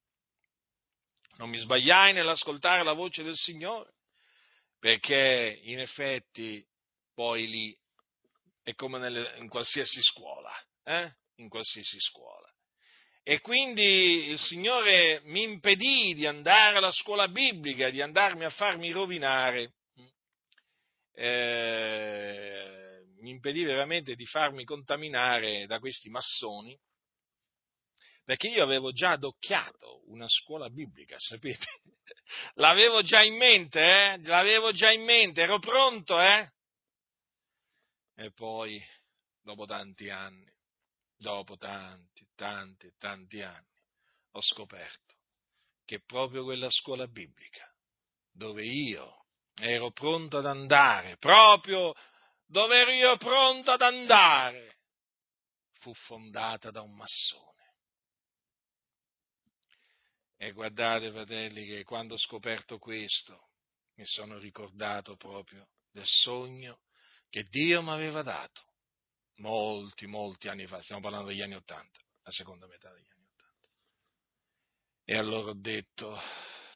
[1.37, 3.93] Non mi sbagliai nell'ascoltare la voce del Signore,
[4.79, 6.65] perché in effetti
[7.13, 7.77] poi lì
[8.63, 10.51] è come nelle, in qualsiasi scuola,
[10.83, 11.15] eh?
[11.35, 12.50] in qualsiasi scuola.
[13.23, 18.91] E quindi il Signore mi impedì di andare alla scuola biblica, di andarmi a farmi
[18.91, 19.73] rovinare.
[21.13, 26.75] Eh, mi impedì veramente di farmi contaminare da questi massoni,
[28.23, 31.65] perché io avevo già adocchiato una scuola biblica, sapete?
[32.55, 34.19] L'avevo già in mente, eh?
[34.23, 36.49] L'avevo già in mente, ero pronto, eh?
[38.15, 38.81] E poi,
[39.41, 40.50] dopo tanti anni,
[41.21, 43.69] dopo tanti, tanti, tanti anni,
[44.31, 45.15] ho scoperto
[45.85, 47.71] che proprio quella scuola biblica,
[48.31, 51.93] dove io ero pronto ad andare, proprio
[52.47, 54.79] dove ero io pronto ad andare,
[55.79, 57.49] fu fondata da un massone.
[60.37, 63.49] E guardate, fratelli, che quando ho scoperto questo,
[63.95, 66.79] mi sono ricordato proprio del sogno
[67.29, 68.70] che Dio mi aveva dato
[69.41, 73.67] molti, molti anni fa, stiamo parlando degli anni Ottanta, la seconda metà degli anni Ottanta.
[75.03, 76.17] E allora ho detto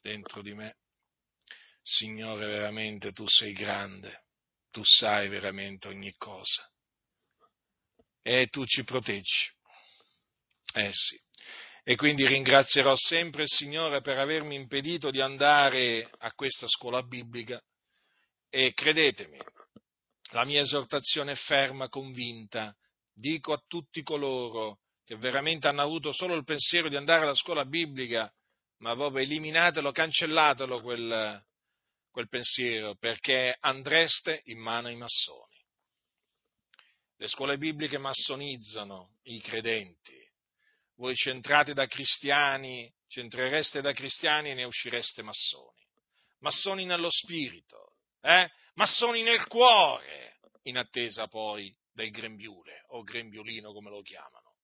[0.02, 0.76] dentro di me,
[1.82, 4.24] Signore, veramente tu sei grande,
[4.70, 6.68] tu sai veramente ogni cosa
[8.26, 9.48] e tu ci proteggi.
[10.74, 11.16] Eh sì.
[11.84, 17.62] E quindi ringrazierò sempre il Signore per avermi impedito di andare a questa scuola biblica
[18.50, 19.38] e credetemi,
[20.36, 22.76] la mia esortazione è ferma, convinta.
[23.10, 27.64] Dico a tutti coloro che veramente hanno avuto solo il pensiero di andare alla scuola
[27.64, 28.30] biblica,
[28.80, 31.42] ma proprio eliminatelo, cancellatelo quel,
[32.10, 35.56] quel pensiero, perché andreste in mano ai massoni.
[37.16, 40.22] Le scuole bibliche massonizzano i credenti.
[40.96, 45.82] Voi centrate da cristiani, centrereste da cristiani e ne uscireste massoni.
[46.40, 47.85] Massoni nello spirito,
[48.26, 48.50] eh?
[48.74, 54.54] massoni nel cuore, in attesa poi del grembiule o grembiulino come lo chiamano.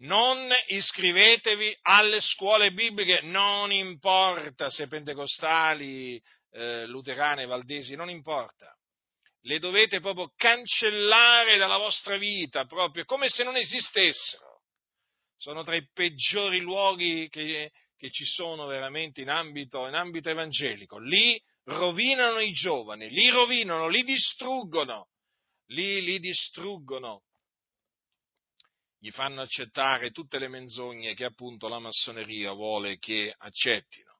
[0.00, 6.20] Non iscrivetevi alle scuole bibliche, non importa se pentecostali,
[6.52, 8.74] eh, luterane, valdesi, non importa
[9.44, 14.62] le dovete proprio cancellare dalla vostra vita, proprio come se non esistessero.
[15.36, 20.98] Sono tra i peggiori luoghi che, che ci sono veramente in ambito, in ambito evangelico.
[20.98, 25.08] Lì rovinano i giovani, li rovinano, li distruggono,
[25.66, 27.24] li, li distruggono.
[28.98, 34.10] Gli fanno accettare tutte le menzogne che appunto la massoneria vuole che accettino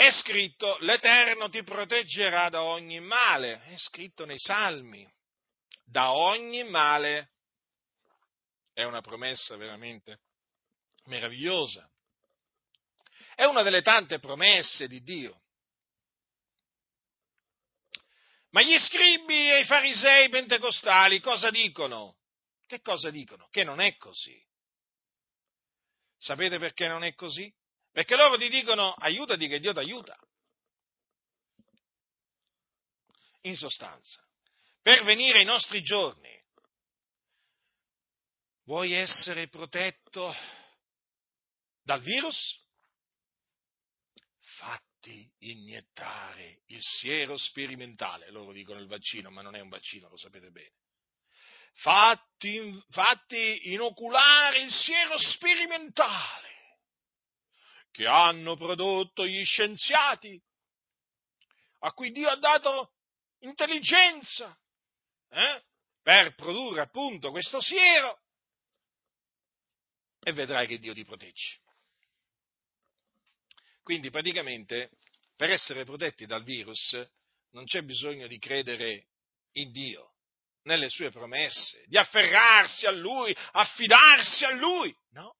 [0.00, 5.06] è scritto l'Eterno ti proteggerà da ogni male, è scritto nei Salmi,
[5.84, 7.32] da ogni male.
[8.72, 10.20] È una promessa veramente
[11.04, 11.86] meravigliosa.
[13.34, 15.42] È una delle tante promesse di Dio.
[18.50, 22.18] Ma gli scribi e i farisei pentecostali cosa dicono?
[22.66, 23.48] Che cosa dicono?
[23.48, 24.40] Che non è così.
[26.16, 27.52] Sapete perché non è così?
[27.92, 30.16] Perché loro ti dicono aiutati che Dio ti aiuta.
[33.42, 34.22] In sostanza,
[34.82, 36.38] per venire ai nostri giorni,
[38.64, 40.34] vuoi essere protetto
[41.82, 42.60] dal virus?
[44.56, 48.30] Fatti iniettare il siero sperimentale.
[48.30, 50.72] Loro dicono il vaccino, ma non è un vaccino, lo sapete bene.
[51.74, 56.48] Fatti, fatti inoculare il siero sperimentale
[57.92, 60.40] che hanno prodotto gli scienziati,
[61.80, 62.94] a cui Dio ha dato
[63.40, 64.56] intelligenza
[65.28, 65.64] eh,
[66.02, 68.20] per produrre appunto questo siero,
[70.22, 71.60] e vedrai che Dio ti protegge.
[73.82, 74.90] Quindi praticamente
[75.40, 77.02] per essere protetti dal virus
[77.52, 79.06] non c'è bisogno di credere
[79.52, 80.16] in Dio,
[80.64, 85.38] nelle sue promesse, di afferrarsi a Lui, affidarsi a Lui, no,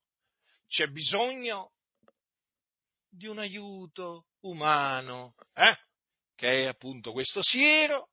[0.68, 1.72] c'è bisogno
[3.10, 5.76] di un aiuto umano, eh?
[6.34, 8.08] che è appunto questo siero,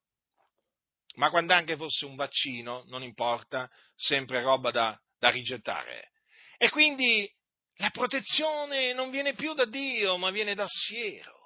[1.16, 6.12] ma quando anche fosse un vaccino, non importa, sempre roba da, da rigettare.
[6.58, 7.34] E quindi
[7.76, 11.37] la protezione non viene più da Dio, ma viene dal siero.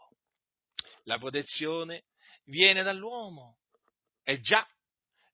[1.03, 2.05] La protezione
[2.45, 3.59] viene dall'uomo.
[4.23, 4.67] E già,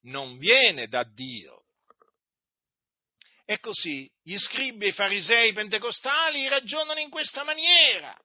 [0.03, 1.65] non viene da Dio.
[3.45, 8.17] E così gli scribi e i farisei pentecostali ragionano in questa maniera.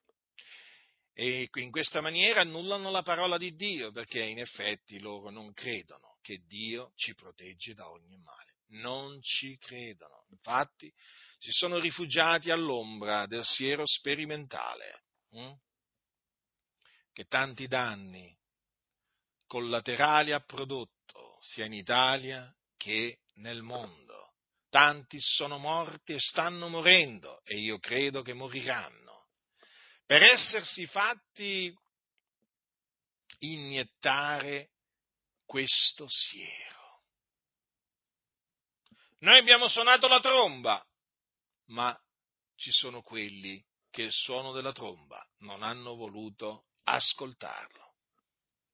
[1.13, 6.17] E in questa maniera annullano la parola di Dio, perché in effetti loro non credono
[6.21, 8.55] che Dio ci protegge da ogni male.
[8.79, 10.25] Non ci credono.
[10.31, 10.91] Infatti
[11.37, 15.53] si sono rifugiati all'ombra del siero sperimentale, hm?
[17.13, 18.35] Che tanti danni
[19.45, 24.33] collaterali ha prodotto sia in Italia che nel mondo
[24.73, 29.27] tanti sono morti e stanno morendo e io credo che moriranno,
[30.03, 31.71] per essersi fatti
[33.37, 34.71] iniettare
[35.45, 37.03] questo siero.
[39.19, 40.83] Noi abbiamo suonato la tromba,
[41.67, 41.95] ma
[42.55, 47.81] ci sono quelli che il suono della tromba non hanno voluto ascoltarlo.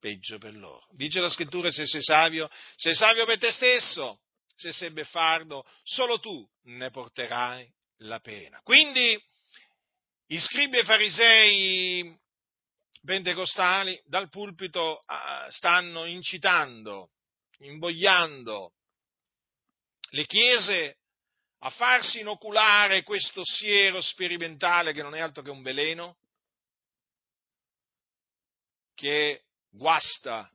[0.00, 0.86] Peggio per loro.
[0.92, 4.20] Dice la scrittura, se sei savio, sei savio per te stesso
[4.60, 7.66] se sei beffardo, solo tu ne porterai
[8.00, 8.60] la pena.
[8.62, 9.18] Quindi
[10.26, 12.18] i scribi e farisei
[13.02, 15.02] pentecostali dal pulpito
[15.48, 17.10] stanno incitando,
[17.60, 18.74] imbogliando
[20.10, 20.98] le chiese
[21.60, 26.18] a farsi inoculare questo siero sperimentale che non è altro che un veleno,
[29.00, 30.54] che guasta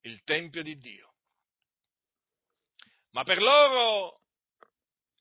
[0.00, 1.14] il Tempio di Dio.
[3.10, 4.20] Ma per loro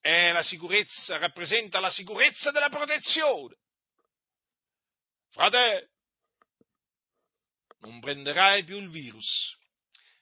[0.02, 3.58] è la sicurezza, rappresenta la sicurezza della protezione.
[5.30, 5.92] Frate,
[7.82, 9.56] non prenderai più il virus.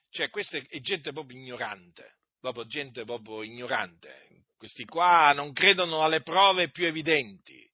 [0.09, 4.47] Cioè, questa è gente proprio ignorante, proprio gente proprio ignorante.
[4.57, 7.65] Questi qua non credono alle prove più evidenti.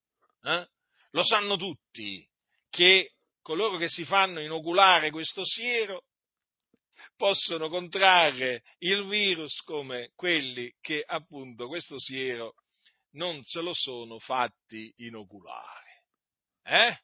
[0.44, 0.70] Eh?
[1.10, 2.30] Lo sanno tutti
[2.70, 3.17] che
[3.48, 6.04] coloro che si fanno inoculare questo siero
[7.16, 12.56] possono contrarre il virus come quelli che appunto questo siero
[13.12, 16.04] non se lo sono fatti inoculare.
[16.64, 17.00] Eh?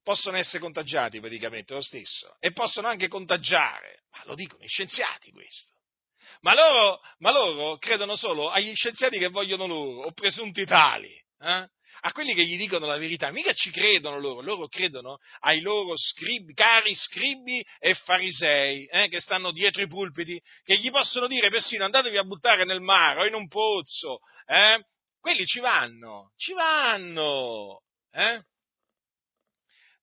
[0.00, 5.32] Possono essere contagiati praticamente lo stesso e possono anche contagiare, ma lo dicono i scienziati
[5.32, 5.72] questo.
[6.42, 11.68] Ma loro, ma loro credono solo agli scienziati che vogliono loro, o presunti tali, eh?
[12.00, 13.30] A quelli che gli dicono la verità.
[13.30, 19.08] Mica ci credono loro, loro credono ai loro scribi, cari scribi e farisei eh?
[19.08, 23.22] che stanno dietro i pulpiti, che gli possono dire persino andatevi a buttare nel mare
[23.22, 24.20] o in un pozzo.
[24.46, 24.84] Eh?
[25.18, 27.82] Quelli ci vanno, ci vanno.
[28.12, 28.42] Eh?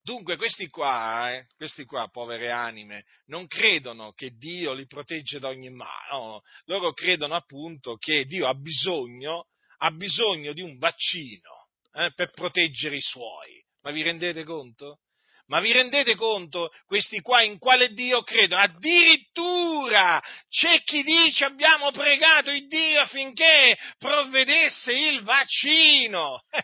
[0.00, 5.48] Dunque questi qua, eh, questi qua, povere anime, non credono che Dio li protegge da
[5.48, 11.57] ogni male, no, loro credono appunto che Dio ha bisogno, ha bisogno di un vaccino
[11.98, 13.62] eh, per proteggere i suoi.
[13.82, 15.00] Ma vi rendete conto?
[15.46, 18.60] Ma vi rendete conto questi qua in quale Dio credono?
[18.60, 26.42] Addirittura c'è chi dice abbiamo pregato il Dio affinché provvedesse il vaccino.
[26.50, 26.62] Eh,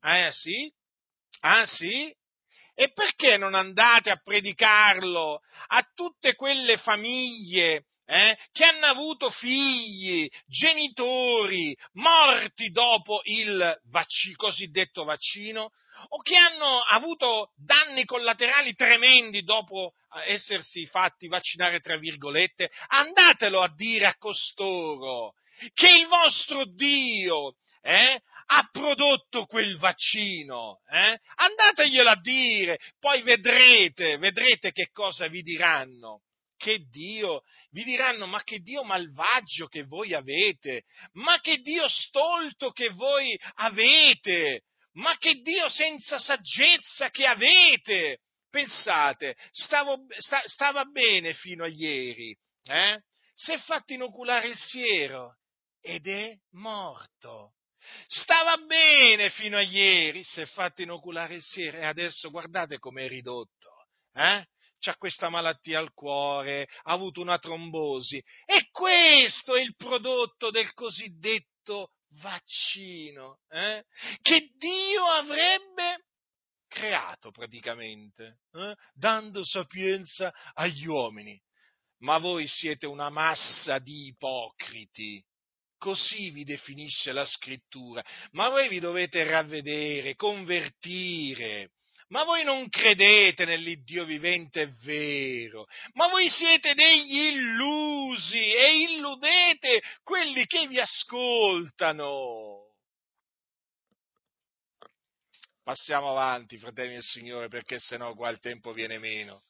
[0.26, 0.72] eh sì?
[1.40, 2.12] Ah sì?
[2.74, 10.28] E perché non andate a predicarlo a tutte quelle famiglie eh, che hanno avuto figli,
[10.46, 15.70] genitori morti dopo il vac- cosiddetto vaccino
[16.08, 19.92] o che hanno avuto danni collaterali tremendi dopo
[20.26, 25.34] essersi fatti vaccinare, tra virgolette, andatelo a dire a costoro
[25.74, 31.18] che il vostro Dio eh, ha prodotto quel vaccino, eh?
[31.34, 36.20] andateglielo a dire, poi vedrete, vedrete che cosa vi diranno.
[36.56, 42.70] Che Dio, vi diranno, ma che Dio malvagio che voi avete, ma che Dio stolto
[42.70, 48.20] che voi avete, ma che Dio senza saggezza che avete.
[48.48, 52.34] Pensate, stavo, sta, stava bene fino a ieri,
[52.64, 53.02] eh?
[53.34, 55.36] si è fatto inoculare il siero
[55.80, 57.54] ed è morto.
[58.06, 63.06] Stava bene fino a ieri, si è fatto inoculare il siero e adesso guardate com'è
[63.06, 63.70] ridotto.
[64.12, 64.44] Eh?
[64.86, 68.22] C'ha questa malattia al cuore, ha avuto una trombosi.
[68.44, 73.82] E questo è il prodotto del cosiddetto vaccino, eh?
[74.22, 76.04] che Dio avrebbe
[76.68, 78.76] creato praticamente, eh?
[78.92, 81.36] dando sapienza agli uomini.
[82.02, 85.20] Ma voi siete una massa di ipocriti,
[85.78, 88.04] Così vi definisce la scrittura.
[88.30, 91.72] Ma voi vi dovete ravvedere, convertire.
[92.08, 99.82] Ma voi non credete nell'Iddio vivente è vero, ma voi siete degli illusi e illudete
[100.04, 102.74] quelli che vi ascoltano.
[105.64, 109.42] Passiamo avanti, fratelli del Signore, perché sennò qua il tempo viene meno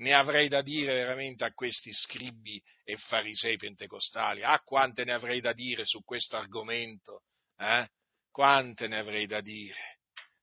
[0.00, 4.42] ne avrei da dire veramente a questi scribi e farisei pentecostali.
[4.42, 7.22] Ah, quante ne avrei da dire su questo argomento,
[7.56, 7.88] eh?
[8.30, 9.99] Quante ne avrei da dire.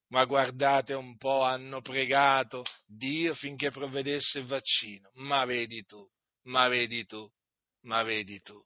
[0.10, 5.10] Ma guardate un po', hanno pregato Dio finché provvedesse il vaccino.
[5.16, 6.08] Ma vedi tu,
[6.44, 7.30] ma vedi tu,
[7.82, 8.64] ma vedi tu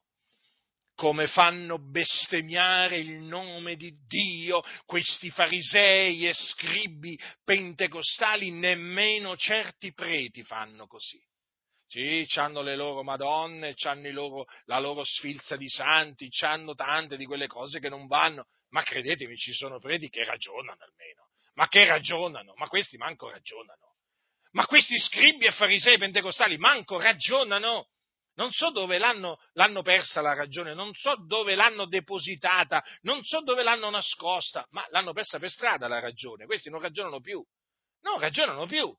[1.02, 10.44] come fanno bestemmiare il nome di Dio questi farisei e scribi pentecostali, nemmeno certi preti
[10.44, 11.20] fanno così.
[11.88, 17.48] Sì, hanno le loro madonne, hanno la loro sfilza di santi, hanno tante di quelle
[17.48, 22.54] cose che non vanno, ma credetemi, ci sono preti che ragionano almeno, ma che ragionano,
[22.56, 23.90] ma questi manco ragionano.
[24.52, 27.88] Ma questi scribi e farisei pentecostali manco ragionano.
[28.34, 33.42] Non so dove l'hanno, l'hanno, persa la ragione, non so dove l'hanno depositata, non so
[33.42, 36.46] dove l'hanno nascosta, ma l'hanno persa per strada la ragione.
[36.46, 37.44] Questi non ragionano più.
[38.00, 38.90] Non ragionano più.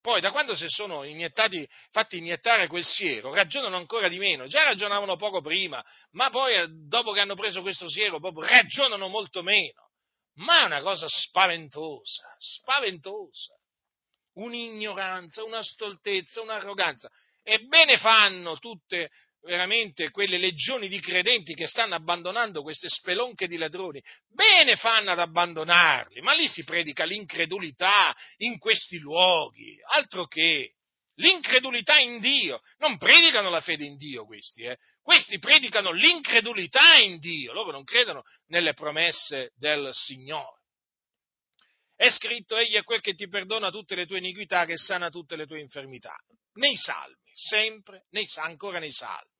[0.00, 4.46] Poi, da quando si sono iniettati, fatti iniettare quel siero, ragionano ancora di meno.
[4.46, 9.08] Già ragionavano poco prima, ma poi, eh, dopo che hanno preso questo siero, proprio ragionano
[9.08, 9.85] molto meno.
[10.36, 13.54] Ma è una cosa spaventosa, spaventosa.
[14.34, 17.10] Un'ignoranza, una stoltezza, un'arroganza.
[17.42, 19.10] E bene fanno tutte
[19.46, 25.20] veramente quelle legioni di credenti che stanno abbandonando queste spelonche di ladroni, bene fanno ad
[25.20, 30.75] abbandonarli, ma lì si predica l'incredulità in questi luoghi, altro che
[31.16, 34.76] l'incredulità in Dio, non predicano la fede in Dio questi, eh?
[35.02, 40.62] questi predicano l'incredulità in Dio, loro non credono nelle promesse del Signore.
[41.94, 45.34] È scritto, egli è quel che ti perdona tutte le tue iniquità, che sana tutte
[45.34, 46.14] le tue infermità.
[46.54, 49.34] Nei salmi, sempre, nei, ancora nei salmi.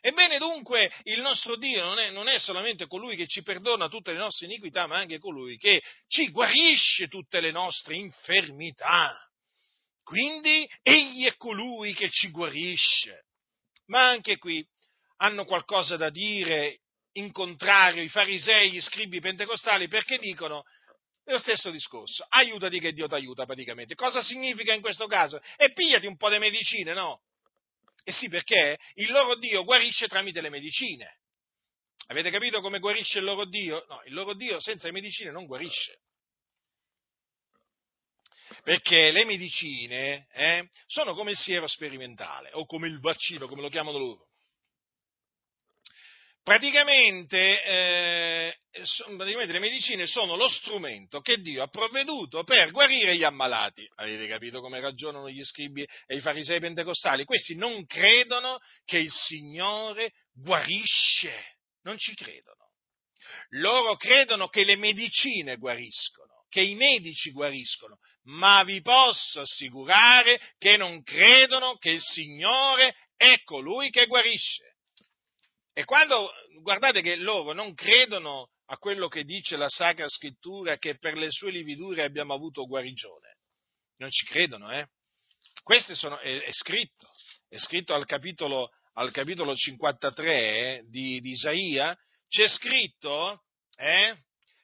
[0.00, 4.12] Ebbene dunque il nostro Dio non è, non è, solamente colui che ci perdona tutte
[4.12, 9.27] le nostre iniquità, ma anche colui che ci guarisce tutte le nostre infermità.
[10.08, 13.26] Quindi egli è colui che ci guarisce.
[13.88, 14.66] Ma anche qui
[15.18, 16.80] hanno qualcosa da dire
[17.18, 20.62] in contrario i farisei, gli scribi pentecostali, perché dicono
[21.24, 23.94] lo stesso discorso, aiutati che Dio ti aiuta praticamente.
[23.94, 25.42] Cosa significa in questo caso?
[25.58, 27.20] E pigliati un po' di medicine, no?
[28.02, 31.18] E sì, perché il loro Dio guarisce tramite le medicine.
[32.06, 33.84] Avete capito come guarisce il loro Dio?
[33.90, 35.98] No, il loro Dio senza le medicine non guarisce.
[38.68, 43.70] Perché le medicine eh, sono come il siero sperimentale o come il vaccino, come lo
[43.70, 44.26] chiamano loro.
[46.42, 48.58] Praticamente, eh,
[49.16, 53.88] praticamente, le medicine sono lo strumento che Dio ha provveduto per guarire gli ammalati.
[53.94, 57.24] Avete capito come ragionano gli scribi e i farisei pentecostali?
[57.24, 62.72] Questi non credono che il Signore guarisce, non ci credono.
[63.52, 70.76] Loro credono che le medicine guariscono, che i medici guariscono, ma vi posso assicurare che
[70.76, 74.76] non credono che il Signore è colui che guarisce.
[75.72, 76.32] E quando,
[76.62, 81.30] guardate che loro non credono a quello che dice la Sacra Scrittura, che per le
[81.30, 83.36] sue lividure abbiamo avuto guarigione.
[83.98, 84.86] Non ci credono, eh?
[85.62, 87.08] Questo sono, è, è, scritto,
[87.48, 91.96] è scritto al capitolo, al capitolo 53 eh, di, di, Isaia,
[92.28, 93.44] c'è scritto,
[93.76, 94.16] eh?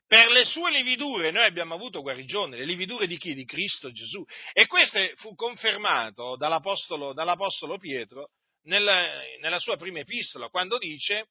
[0.07, 3.34] Per le sue lividure noi abbiamo avuto guarigione, le lividure di chi?
[3.34, 4.22] Di Cristo Gesù.
[4.52, 8.30] E questo fu confermato dall'Apostolo, dall'Apostolo Pietro
[8.64, 11.28] nella, nella sua prima epistola, quando dice,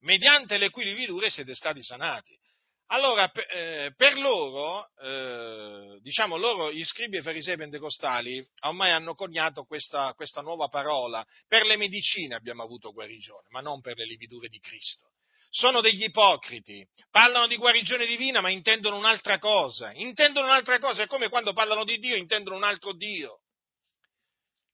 [0.00, 2.38] mediante le cui lividure siete stati sanati.
[2.86, 9.14] Allora, per, eh, per loro, eh, diciamo loro, gli scribi e farisei pentecostali, ormai hanno
[9.14, 11.24] coniato questa, questa nuova parola.
[11.46, 15.08] Per le medicine abbiamo avuto guarigione, ma non per le lividure di Cristo.
[15.54, 19.92] Sono degli ipocriti, parlano di guarigione divina, ma intendono un'altra cosa.
[19.92, 23.42] Intendono un'altra cosa, è come quando parlano di Dio, intendono un altro Dio.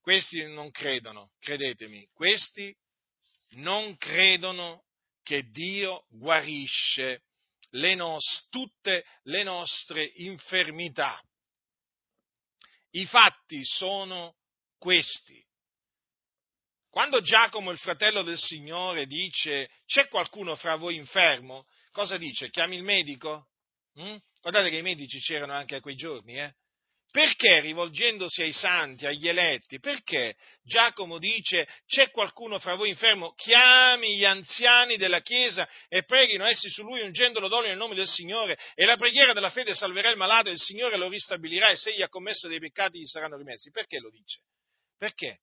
[0.01, 2.73] Questi non credono, credetemi, questi
[3.57, 4.85] non credono
[5.25, 7.25] che Dio guarisce
[7.71, 11.21] le nos- tutte le nostre infermità.
[12.91, 14.37] I fatti sono
[14.79, 15.45] questi.
[16.91, 22.51] Quando Giacomo, il fratello del Signore, dice c'è qualcuno fra voi infermo, cosa dice?
[22.51, 23.49] Chiami il medico?
[24.01, 24.17] Mm?
[24.41, 26.55] Guardate che i medici c'erano anche a quei giorni, eh?
[27.11, 34.17] Perché rivolgendosi ai santi, agli eletti, perché Giacomo dice c'è qualcuno fra voi infermo, chiami
[34.17, 38.59] gli anziani della Chiesa e preghino essi su lui ungendolo d'olio nel nome del Signore
[38.75, 41.91] e la preghiera della fede salverà il malato e il Signore lo ristabilirà e se
[41.91, 43.71] egli ha commesso dei peccati gli saranno rimessi.
[43.71, 44.43] Perché lo dice?
[44.99, 45.41] Perché?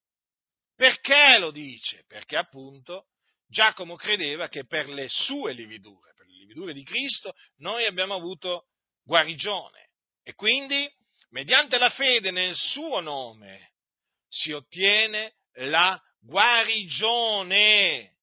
[0.76, 2.04] Perché lo dice?
[2.08, 3.08] Perché appunto
[3.48, 8.68] Giacomo credeva che per le sue lividure, per le lividure di Cristo, noi abbiamo avuto
[9.04, 9.92] guarigione
[10.24, 10.92] e quindi
[11.30, 13.74] mediante la fede nel suo nome
[14.28, 18.14] si ottiene la guarigione.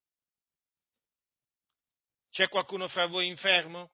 [2.30, 3.92] C'è qualcuno fra voi infermo?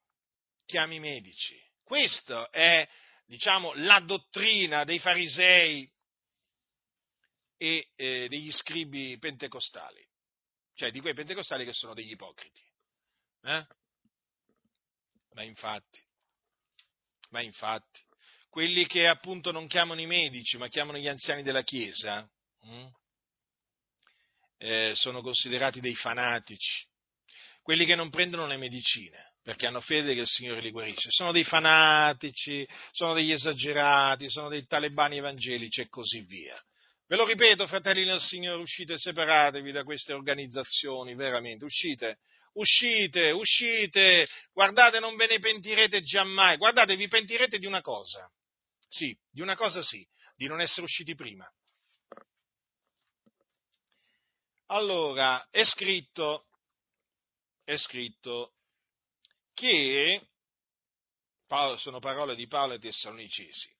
[0.65, 1.57] Chiami i medici.
[1.83, 2.89] Questa è,
[3.27, 5.91] diciamo, la dottrina dei farisei
[7.59, 10.03] e eh, degli scribi pentecostali,
[10.75, 12.63] cioè di quei pentecostali che sono degli ipocriti.
[13.43, 13.67] Eh?
[15.33, 16.01] Ma infatti,
[17.31, 18.01] ma infatti,
[18.49, 22.29] quelli che appunto non chiamano i medici, ma chiamano gli anziani della Chiesa,
[22.61, 22.87] hm?
[24.59, 26.87] eh, sono considerati dei fanatici.
[27.63, 31.33] Quelli che non prendono le medicine, perché hanno fede che il Signore li guarisce, sono
[31.33, 36.61] dei fanatici, sono degli esagerati, sono dei talebani evangelici e così via.
[37.09, 42.19] Ve lo ripeto, fratelli del Signore, uscite, separatevi da queste organizzazioni, veramente, uscite,
[42.53, 48.31] uscite, uscite, guardate, non ve ne pentirete giammai, guardate, vi pentirete di una cosa,
[48.87, 50.07] sì, di una cosa sì,
[50.37, 51.51] di non essere usciti prima.
[54.67, 56.47] Allora, è scritto,
[57.65, 58.53] è scritto
[59.55, 60.29] che,
[61.79, 63.75] sono parole di Paolo ai Tessalonicesi,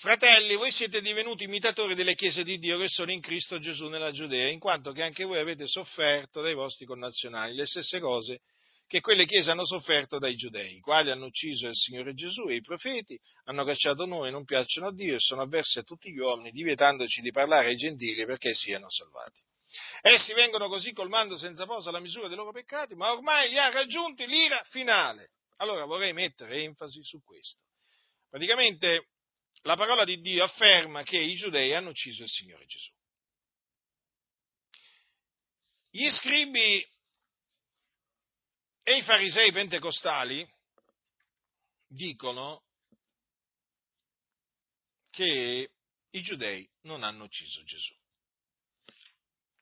[0.00, 4.12] Fratelli, voi siete divenuti imitatori delle chiese di Dio che sono in Cristo Gesù nella
[4.12, 8.40] Giudea, in quanto che anche voi avete sofferto dai vostri connazionali le stesse cose
[8.86, 12.54] che quelle chiese hanno sofferto dai giudei, i quali hanno ucciso il Signore Gesù e
[12.54, 16.18] i profeti, hanno cacciato noi, non piacciono a Dio e sono avversi a tutti gli
[16.18, 19.42] uomini, divietandoci di parlare ai gentili perché siano salvati.
[20.00, 23.68] Essi vengono così colmando senza posa la misura dei loro peccati, ma ormai li ha
[23.68, 25.32] raggiunti l'ira finale.
[25.58, 27.60] Allora vorrei mettere enfasi su questo.
[28.30, 29.08] Praticamente
[29.62, 32.90] la parola di Dio afferma che i giudei hanno ucciso il Signore Gesù.
[35.90, 36.88] Gli scribi
[38.82, 40.48] e i farisei pentecostali
[41.86, 42.64] dicono
[45.10, 45.72] che
[46.10, 47.94] i giudei non hanno ucciso Gesù.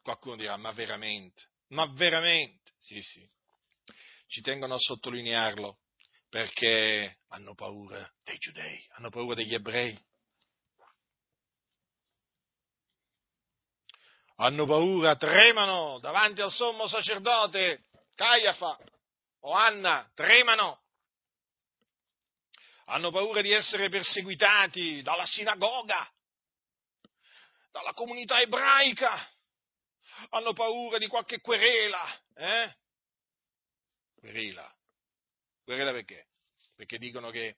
[0.02, 1.50] Qualcuno dirà, ma veramente?
[1.68, 2.72] Ma veramente?
[2.78, 3.28] Sì, sì.
[4.26, 5.80] Ci tengono a sottolinearlo
[6.28, 10.06] perché hanno paura dei giudei, hanno paura degli ebrei.
[14.40, 18.78] Hanno paura, tremano davanti al sommo sacerdote Caiafa
[19.40, 20.82] o Anna, tremano.
[22.86, 26.08] Hanno paura di essere perseguitati dalla sinagoga,
[27.70, 29.28] dalla comunità ebraica.
[30.30, 32.76] Hanno paura di qualche querela, eh?
[34.14, 34.77] Querela.
[35.68, 36.24] Querela perché?
[36.74, 37.56] Perché dicono che,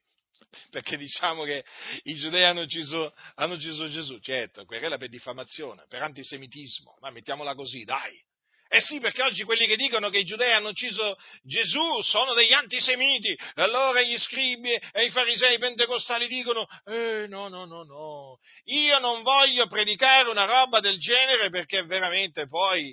[0.71, 1.65] perché diciamo che
[2.03, 4.19] i giudei hanno ucciso, hanno ucciso Gesù.
[4.19, 8.21] Certo, querela per diffamazione, per antisemitismo, ma mettiamola così, dai.
[8.69, 12.53] Eh sì, perché oggi quelli che dicono che i giudei hanno ucciso Gesù sono degli
[12.53, 13.29] antisemiti.
[13.29, 18.99] E allora gli scribi e i farisei pentecostali dicono, eh no, no, no, no, io
[18.99, 22.93] non voglio predicare una roba del genere perché veramente poi,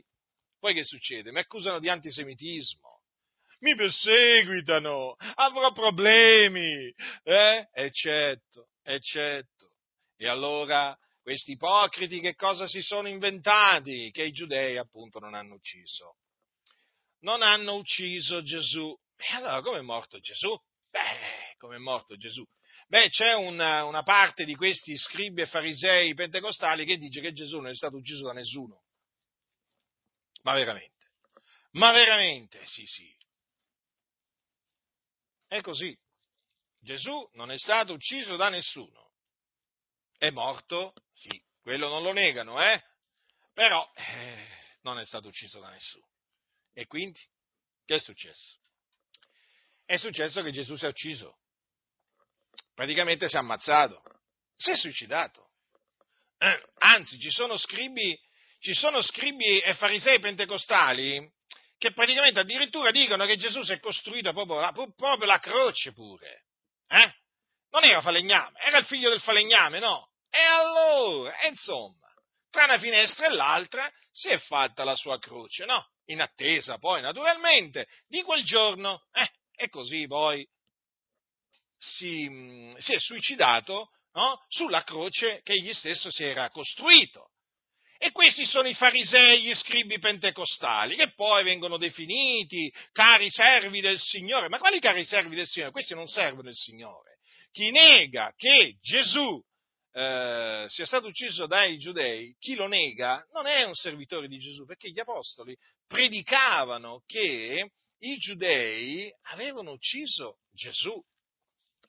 [0.60, 1.32] poi che succede?
[1.32, 2.97] Mi accusano di antisemitismo.
[3.60, 6.94] Mi perseguitano, avrò problemi,
[7.24, 7.68] eh?
[7.72, 9.74] Eccetto, eccetto.
[10.16, 14.12] E allora questi ipocriti che cosa si sono inventati?
[14.12, 16.18] Che i giudei appunto non hanno ucciso.
[17.22, 18.96] Non hanno ucciso Gesù.
[19.16, 20.56] E allora come è morto Gesù?
[20.90, 22.46] Beh, come è morto Gesù?
[22.88, 27.58] Beh, c'è una, una, parte di questi scribi e farisei pentecostali che dice che Gesù
[27.58, 28.84] non è stato ucciso da nessuno.
[30.44, 31.08] Ma veramente?
[31.72, 32.66] Ma veramente?
[32.66, 33.17] Sì, sì.
[35.48, 35.98] È così.
[36.80, 39.12] Gesù non è stato ucciso da nessuno.
[40.18, 42.84] È morto, sì, quello non lo negano, eh?
[43.54, 44.48] Però eh,
[44.82, 46.08] non è stato ucciso da nessuno.
[46.74, 47.20] E quindi
[47.86, 48.58] che è successo?
[49.86, 51.40] È successo che Gesù si è ucciso.
[52.74, 54.02] Praticamente si è ammazzato,
[54.56, 55.52] si è suicidato.
[56.38, 58.20] Eh, anzi, ci sono scribi,
[58.60, 61.28] ci sono scribi e farisei pentecostali
[61.78, 66.46] che praticamente addirittura dicono che Gesù si è costruito proprio la, proprio la croce pure.
[66.88, 67.14] Eh?
[67.70, 70.10] Non era falegname, era il figlio del falegname, no?
[70.30, 72.08] E allora, insomma,
[72.50, 75.90] tra una finestra e l'altra si è fatta la sua croce, no?
[76.06, 79.04] In attesa poi, naturalmente, di quel giorno.
[79.12, 80.48] Eh, e così poi
[81.78, 84.46] si, si è suicidato no?
[84.48, 87.32] sulla croce che egli stesso si era costruito.
[87.98, 93.98] E questi sono i farisei, gli scribi pentecostali, che poi vengono definiti cari servi del
[93.98, 94.50] Signore.
[94.50, 95.72] Ma quali cari servi del Signore?
[95.72, 97.18] Questi non servono il Signore.
[97.52, 99.42] Chi nega che Gesù
[99.94, 104.66] eh, sia stato ucciso dai giudei, chi lo nega non è un servitore di Gesù,
[104.66, 111.02] perché gli apostoli predicavano che i giudei avevano ucciso Gesù.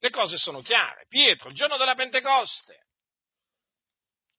[0.01, 1.05] Le cose sono chiare.
[1.07, 2.87] Pietro, il giorno della Pentecoste,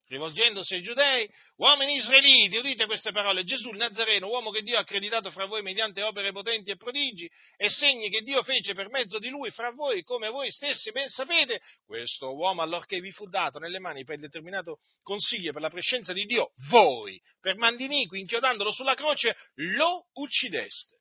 [0.10, 4.82] rivolgendosi ai giudei, uomini israeliti, udite queste parole, Gesù il Nazareno, uomo che Dio ha
[4.82, 9.20] accreditato fra voi mediante opere potenti e prodigi e segni che Dio fece per mezzo
[9.20, 13.60] di lui fra voi, come voi stessi ben sapete, questo uomo allorché vi fu dato
[13.60, 18.72] nelle mani per il determinato consiglio per la prescenza di Dio, voi, per mandiniqui, inchiodandolo
[18.72, 19.38] sulla croce,
[19.76, 20.97] lo uccideste.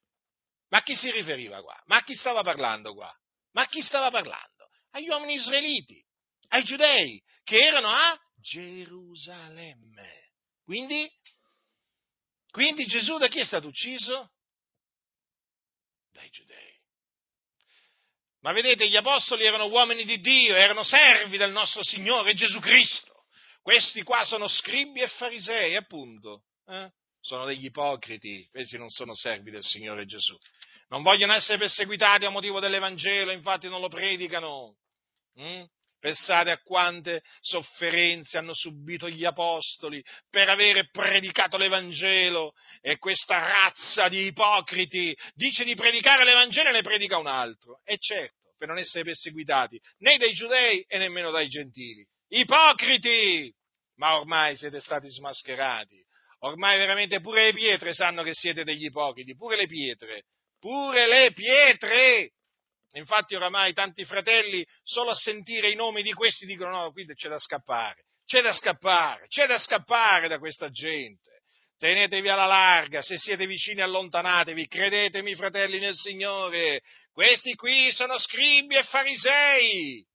[0.69, 1.81] Ma a chi si riferiva qua?
[1.87, 3.11] Ma a chi stava parlando qua?
[3.53, 4.69] Ma a chi stava parlando?
[4.91, 5.99] Agli uomini israeliti,
[6.49, 10.31] ai giudei, che erano a Gerusalemme.
[10.65, 11.11] Quindi,
[12.51, 14.33] quindi Gesù da chi è stato ucciso?
[16.11, 16.77] Dai giudei.
[18.41, 23.25] Ma vedete, gli apostoli erano uomini di Dio, erano servi del nostro Signore Gesù Cristo.
[23.61, 26.45] Questi qua sono scribi e farisei, appunto.
[26.67, 26.91] Eh?
[27.21, 30.39] Sono degli ipocriti, questi non sono servi del Signore Gesù.
[30.89, 34.77] Non vogliono essere perseguitati a motivo dell'Evangelo, infatti non lo predicano.
[35.39, 35.65] Mm?
[36.01, 44.09] Pensate a quante sofferenze hanno subito gli apostoli per avere predicato l'Evangelo e questa razza
[44.09, 47.81] di ipocriti dice di predicare l'Evangelo e ne predica un altro.
[47.85, 52.07] E certo, per non essere perseguitati né dai giudei e nemmeno dai gentili.
[52.29, 53.53] Ipocriti!
[53.97, 56.01] Ma ormai siete stati smascherati.
[56.41, 60.27] Ormai veramente pure le pietre sanno che siete degli ipocriti, pure le pietre,
[60.61, 62.31] pure le pietre!
[62.93, 67.29] Infatti oramai tanti fratelli, solo a sentire i nomi di questi, dicono no, qui c'è
[67.29, 71.43] da scappare, c'è da scappare, c'è da scappare da questa gente.
[71.79, 76.83] Tenetevi alla larga, se siete vicini allontanatevi, credetemi fratelli nel Signore,
[77.13, 80.07] questi qui sono scribi e farisei.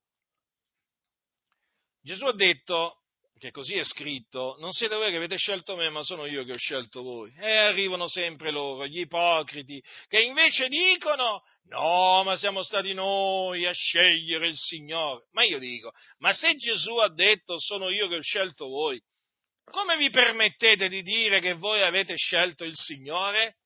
[2.02, 3.03] Gesù ha detto,
[3.44, 6.54] che così è scritto, non siete voi che avete scelto me, ma sono io che
[6.54, 7.34] ho scelto voi.
[7.38, 13.74] E arrivano sempre loro, gli ipocriti, che invece dicono, no, ma siamo stati noi a
[13.74, 15.26] scegliere il Signore.
[15.32, 18.98] Ma io dico, ma se Gesù ha detto sono io che ho scelto voi,
[19.66, 23.58] come vi permettete di dire che voi avete scelto il Signore?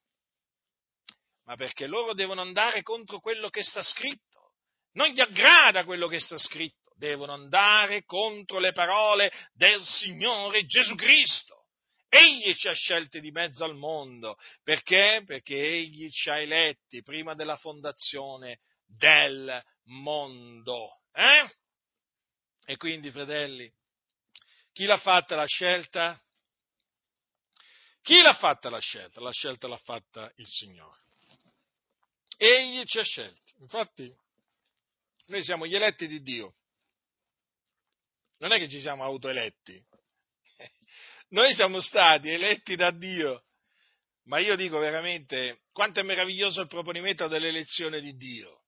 [1.45, 4.53] Ma perché loro devono andare contro quello che sta scritto.
[4.93, 10.95] Non gli aggrada quello che sta scritto devono andare contro le parole del Signore Gesù
[10.95, 11.66] Cristo.
[12.10, 14.38] Egli ci ha scelti di mezzo al mondo.
[14.64, 15.24] Perché?
[15.26, 21.02] Perché egli ci ha eletti prima della fondazione del mondo.
[21.14, 21.56] Eh?
[22.66, 23.72] E quindi, fratelli,
[24.72, 26.20] chi l'ha fatta la scelta?
[28.02, 29.20] Chi l'ha fatta la scelta?
[29.20, 31.02] La scelta l'ha fatta il Signore.
[32.38, 33.54] Egli ci ha scelti.
[33.60, 34.16] Infatti,
[35.28, 36.57] noi siamo gli eletti di Dio
[38.38, 39.81] non è che ci siamo autoeletti.
[41.29, 43.43] Noi siamo stati eletti da Dio.
[44.25, 48.63] Ma io dico veramente quanto è meraviglioso il proponimento dell'elezione di Dio.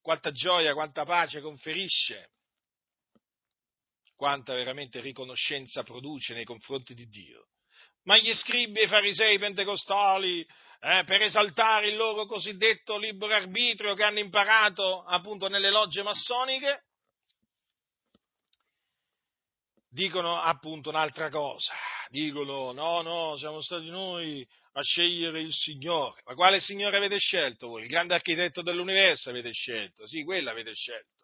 [0.00, 2.30] Quanta gioia, quanta pace conferisce.
[4.16, 7.48] Quanta veramente riconoscenza produce nei confronti di Dio.
[8.04, 10.40] Ma gli scribi e i farisei pentecostali,
[10.80, 16.84] eh, per esaltare il loro cosiddetto libero arbitrio che hanno imparato appunto nelle logge massoniche,
[19.90, 21.74] dicono appunto un'altra cosa.
[22.08, 26.22] Dicono no, no, siamo stati noi a scegliere il Signore.
[26.24, 27.82] Ma quale Signore avete scelto voi?
[27.82, 30.06] Il grande architetto dell'universo avete scelto?
[30.06, 31.18] Sì, quello avete scelto.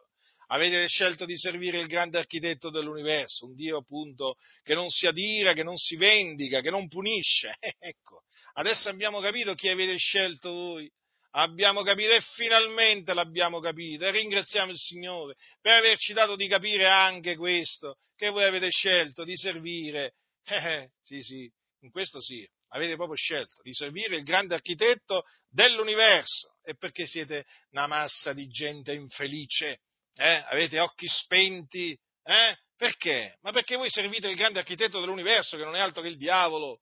[0.49, 5.55] Avete scelto di servire il grande architetto dell'universo, un Dio appunto che non si adira,
[5.55, 7.57] che non si vendica, che non punisce.
[7.79, 8.23] ecco,
[8.55, 10.91] adesso abbiamo capito chi avete scelto voi
[11.33, 16.87] abbiamo capito e finalmente l'abbiamo capito e ringraziamo il Signore per averci dato di capire
[16.87, 20.15] anche questo, che voi avete scelto di servire,
[20.45, 21.51] eh, eh, sì sì,
[21.81, 27.45] in questo sì, avete proprio scelto di servire il grande architetto dell'universo e perché siete
[27.71, 29.81] una massa di gente infelice,
[30.15, 30.45] eh?
[30.49, 32.57] avete occhi spenti, eh?
[32.77, 33.39] perché?
[33.43, 36.81] Ma perché voi servite il grande architetto dell'universo che non è altro che il diavolo,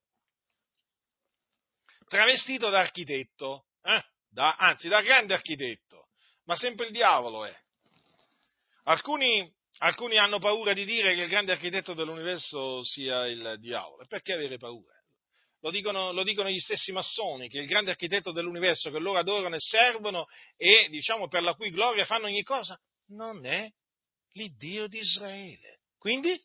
[2.07, 4.03] travestito da architetto, eh?
[4.35, 6.09] Da, anzi da grande architetto,
[6.43, 7.55] ma sempre il diavolo è.
[8.83, 14.05] Alcuni, alcuni hanno paura di dire che il grande architetto dell'universo sia il diavolo.
[14.07, 14.93] Perché avere paura?
[15.61, 19.55] Lo dicono, lo dicono, gli stessi massoni, che il grande architetto dell'universo che loro adorano
[19.55, 20.27] e servono
[20.57, 22.77] e, diciamo, per la cui gloria fanno ogni cosa,
[23.11, 23.71] non è
[24.33, 25.79] l'Iddio di Israele.
[25.97, 26.37] Quindi,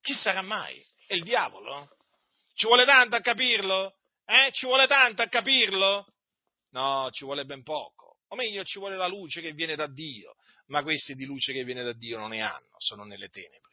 [0.00, 0.82] chi sarà mai?
[1.06, 1.90] È il diavolo?
[2.54, 3.96] Ci vuole tanto a capirlo?
[4.24, 4.50] Eh?
[4.52, 6.09] Ci vuole tanto a capirlo?
[6.70, 8.18] No, ci vuole ben poco.
[8.28, 11.64] O meglio, ci vuole la luce che viene da Dio, ma questi di luce che
[11.64, 13.70] viene da Dio non ne hanno, sono nelle tenebre.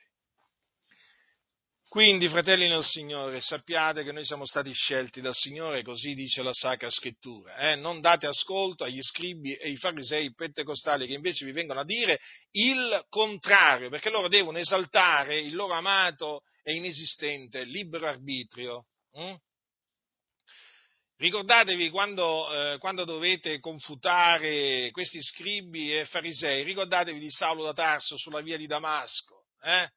[1.90, 6.54] Quindi, fratelli nel Signore, sappiate che noi siamo stati scelti dal Signore, così dice la
[6.54, 7.72] Sacra Scrittura.
[7.72, 7.76] Eh?
[7.76, 12.20] Non date ascolto agli scribi e ai farisei pentecostali che invece vi vengono a dire
[12.52, 18.88] il contrario, perché loro devono esaltare il loro amato e inesistente libero arbitrio.
[19.14, 19.36] Hm?
[21.18, 28.18] Ricordatevi quando, eh, quando, dovete confutare questi scribi e farisei, ricordatevi di Saulo da Tarso
[28.18, 29.46] sulla via di Damasco.
[29.64, 29.90] Eh?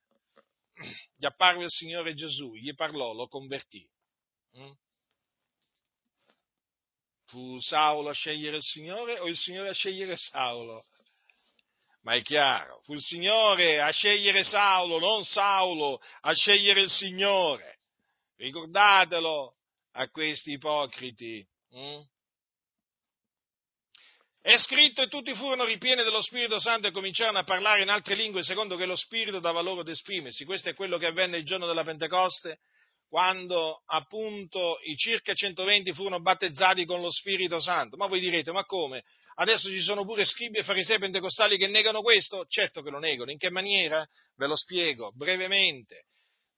[1.14, 3.86] Gli apparve il Signore Gesù, gli parlò, lo convertì.
[4.56, 4.70] Mm?
[7.26, 10.86] Fu Saulo a scegliere il Signore o il Signore a scegliere Saulo?
[12.00, 17.80] Ma è chiaro, fu il Signore a scegliere Saulo, non Saulo a scegliere il Signore.
[18.36, 19.56] Ricordatelo,
[19.93, 21.47] a questi ipocriti.
[21.76, 22.01] Mm?
[24.43, 28.14] È scritto e tutti furono ripieni dello Spirito Santo e cominciarono a parlare in altre
[28.14, 30.47] lingue secondo che lo Spirito dava loro ad esprimersi.
[30.47, 32.61] Questo è quello che avvenne il giorno della Pentecoste,
[33.07, 37.99] quando appunto i circa 120 furono battezzati con lo Spirito Santo.
[37.99, 39.05] Ma voi direte, ma come?
[39.34, 42.47] Adesso ci sono pure scribi e farisei pentecostali che negano questo?
[42.47, 43.30] Certo che lo negano.
[43.30, 44.07] In che maniera?
[44.36, 46.07] Ve lo spiego brevemente.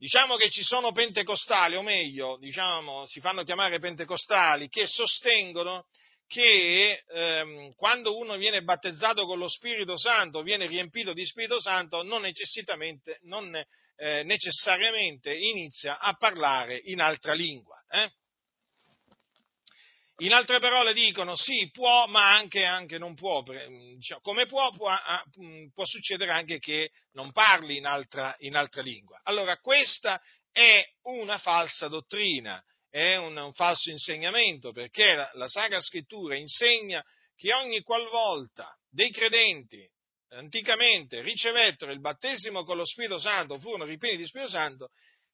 [0.02, 5.86] Diciamo che ci sono pentecostali, o meglio, diciamo, si fanno chiamare pentecostali, che sostengono
[6.26, 12.02] che ehm, quando uno viene battezzato con lo Spirito Santo, viene riempito di Spirito Santo,
[12.02, 12.26] non
[13.20, 13.54] non,
[13.94, 17.80] eh, necessariamente inizia a parlare in altra lingua.
[17.88, 18.10] Eh?
[20.22, 23.42] In altre parole dicono sì, può, ma anche, anche non può.
[23.42, 24.88] Diciamo, come può, può,
[25.40, 29.20] mm, può, succedere anche che non parli in altra, in altra, lingua.
[29.24, 35.80] Allora, questa è una falsa dottrina, è un, un falso insegnamento, perché la, la Sacra
[35.80, 37.04] Scrittura insegna
[37.34, 39.84] che ogni qualvolta dei credenti
[40.28, 44.88] anticamente ricevettero il battesimo con lo Spirito Santo, furono ripieni di Spirito Santo,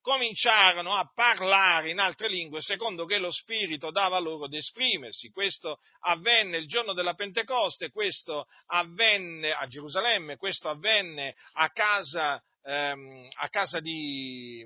[0.09, 5.29] cominciarono a parlare in altre lingue secondo che lo Spirito dava loro ad esprimersi.
[5.29, 13.29] Questo avvenne il giorno della Pentecoste, questo avvenne a Gerusalemme, questo avvenne a casa, ehm,
[13.37, 14.65] a casa, di,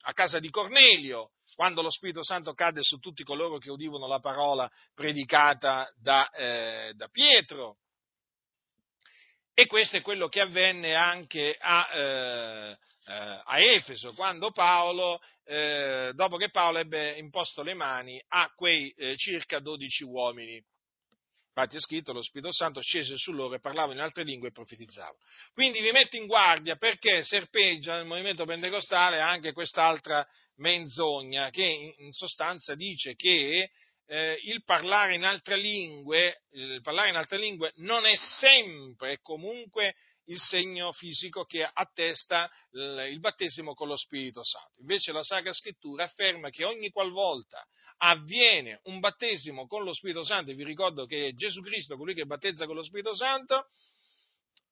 [0.00, 4.18] a casa di Cornelio, quando lo Spirito Santo cadde su tutti coloro che udivano la
[4.18, 7.76] parola predicata da, eh, da Pietro.
[9.60, 16.12] E questo è quello che avvenne anche a, eh, eh, a Efeso, quando Paolo, eh,
[16.14, 20.64] dopo che Paolo ebbe imposto le mani a quei eh, circa 12 uomini.
[21.48, 24.52] Infatti è scritto, lo Spirito Santo scese su loro e parlava in altre lingue e
[24.52, 25.14] profetizzava.
[25.52, 32.12] Quindi vi metto in guardia perché serpeggia nel movimento pentecostale anche quest'altra menzogna che in
[32.12, 33.68] sostanza dice che
[34.10, 39.18] eh, il, parlare in altre lingue, il parlare in altre lingue non è sempre e
[39.22, 39.94] comunque
[40.24, 44.80] il segno fisico che attesta il battesimo con lo Spirito Santo.
[44.80, 47.64] Invece la Sacra Scrittura afferma che ogni qualvolta
[47.98, 52.26] avviene un battesimo con lo Spirito Santo, e vi ricordo che Gesù Cristo, colui che
[52.26, 53.68] battezza con lo Spirito Santo,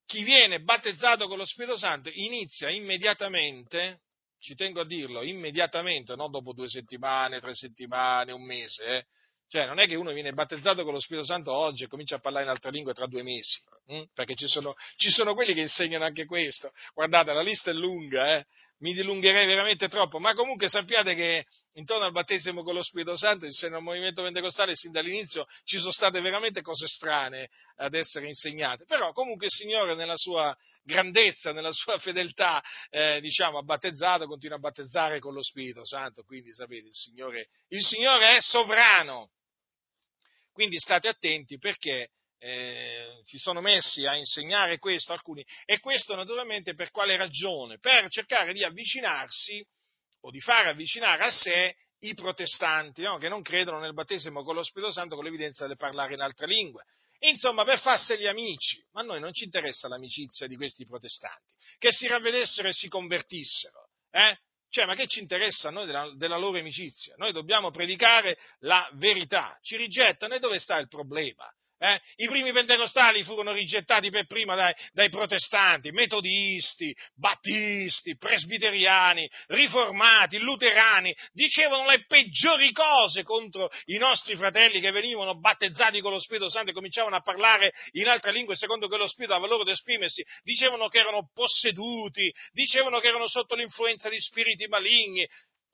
[0.05, 4.03] chi viene battezzato con lo Spirito Santo inizia immediatamente,
[4.39, 9.07] ci tengo a dirlo, immediatamente, non dopo due settimane, tre settimane, un mese, eh,
[9.49, 12.21] cioè, non è che uno viene battezzato con lo Spirito Santo oggi e comincia a
[12.21, 14.03] parlare in altre lingue tra due mesi, hm?
[14.15, 16.71] perché ci sono, ci sono, quelli che insegnano anche questo.
[16.93, 18.47] Guardate, la lista è lunga, eh?
[18.81, 23.45] mi dilungherei veramente troppo, ma comunque sappiate che intorno al battesimo con lo Spirito Santo,
[23.45, 28.85] insieme al movimento pentecostale, sin dall'inizio ci sono state veramente cose strane ad essere insegnate.
[28.85, 34.57] Però comunque il Signore nella sua grandezza, nella sua fedeltà, eh, diciamo, ha battezzato, continua
[34.57, 39.31] a battezzare con lo Spirito Santo, quindi sapete, il Signore, il Signore è sovrano.
[40.59, 46.75] Quindi state attenti perché eh, si sono messi a insegnare questo alcuni e questo naturalmente
[46.75, 47.79] per quale ragione?
[47.79, 49.65] Per cercare di avvicinarsi
[50.23, 53.19] o di far avvicinare a sé i protestanti no?
[53.19, 56.49] che non credono nel battesimo con lo Spirito Santo con l'evidenza di parlare in altre
[56.49, 56.87] lingue.
[57.21, 61.93] Insomma, per farseli amici, ma a noi non ci interessa l'amicizia di questi protestanti, che
[61.93, 63.91] si ravvedessero e si convertissero.
[64.11, 64.37] Eh?
[64.71, 67.15] Cioè, ma che ci interessa a noi della, della, loro amicizia?
[67.17, 69.59] Noi dobbiamo predicare la verità.
[69.63, 71.51] Ci rigettano e dove sta il problema?
[71.81, 72.01] Eh?
[72.17, 81.15] I primi pentecostali furono rigettati per prima dai, dai, protestanti, metodisti, battisti, presbiteriani, riformati, luterani,
[81.33, 86.71] dicevano le peggiori cose contro i nostri fratelli che venivano battezzati con lo Spirito Santo
[86.71, 90.25] e cominciavano a parlare in altre lingue secondo che lo Spirito aveva loro ad esprimersi,
[90.43, 95.25] dicevano che erano posseduti, dicevano che erano sotto l'influenza di spiriti maligni,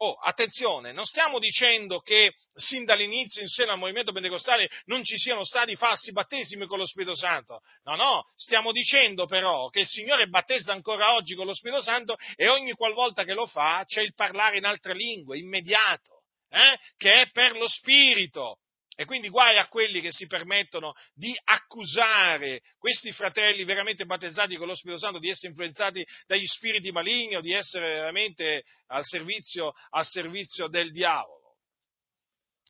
[0.06, 5.16] Oh, attenzione, non stiamo dicendo che sin dall'inizio in seno al movimento pentecostale non ci
[5.16, 7.60] siano stati falsi battesimi con lo Spirito Santo.
[7.84, 12.16] No, no, stiamo dicendo però che il Signore battezza ancora oggi con lo Spirito Santo
[12.36, 16.78] e ogni qualvolta che lo fa c'è il parlare in altre lingue, immediato, eh?
[16.98, 18.58] che è per lo Spirito.
[18.96, 24.66] E quindi guai a quelli che si permettono di accusare questi fratelli veramente battezzati con
[24.66, 29.72] lo Spirito Santo di essere influenzati dagli spiriti maligni o di essere veramente al servizio,
[29.90, 31.56] al servizio del diavolo.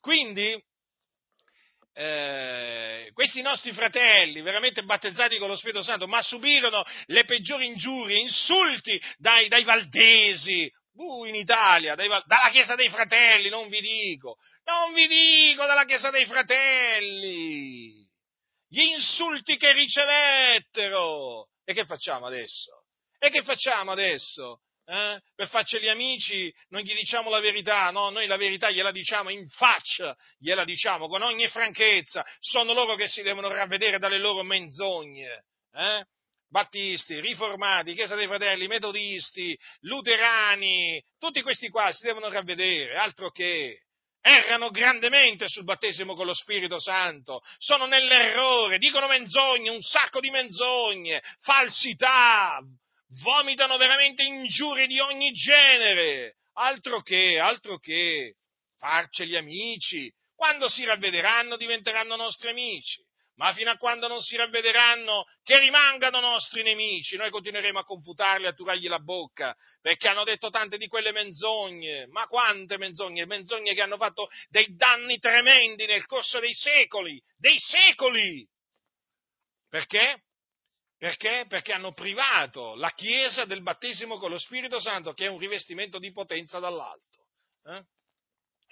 [0.00, 0.62] Quindi
[1.96, 8.18] eh, questi nostri fratelli, veramente battezzati con lo Spirito Santo, ma subirono le peggiori ingiurie,
[8.18, 14.38] insulti dai, dai valdesi, uh, in Italia, dai, dalla Chiesa dei Fratelli, non vi dico,
[14.64, 18.06] non vi dico dalla Chiesa dei Fratelli!
[18.68, 21.48] Gli insulti che ricevettero!
[21.64, 22.84] E che facciamo adesso?
[23.18, 24.60] E che facciamo adesso?
[24.86, 25.18] Eh?
[25.34, 29.48] Per farceli amici non gli diciamo la verità, no, noi la verità gliela diciamo in
[29.48, 35.44] faccia, gliela diciamo con ogni franchezza, sono loro che si devono ravvedere dalle loro menzogne.
[35.72, 36.04] Eh?
[36.48, 43.83] Battisti, riformati, Chiesa dei Fratelli, metodisti, luterani, tutti questi qua si devono ravvedere, altro che
[44.26, 50.30] errano grandemente sul battesimo con lo Spirito Santo, sono nell'errore, dicono menzogne, un sacco di
[50.30, 52.58] menzogne, falsità,
[53.22, 58.36] vomitano veramente ingiurie di ogni genere, altro che, altro che
[58.78, 63.00] farceli amici, Quando si ravvederanno diventeranno nostri amici
[63.36, 68.46] ma fino a quando non si ravvederanno che rimangano nostri nemici, noi continueremo a confutarli,
[68.46, 73.74] a turargli la bocca, perché hanno detto tante di quelle menzogne, ma quante menzogne, menzogne
[73.74, 78.46] che hanno fatto dei danni tremendi nel corso dei secoli, dei secoli!
[79.68, 80.22] Perché?
[80.96, 81.46] Perché?
[81.48, 85.98] Perché hanno privato la Chiesa del battesimo con lo Spirito Santo, che è un rivestimento
[85.98, 87.26] di potenza dall'alto.
[87.64, 87.84] Eh?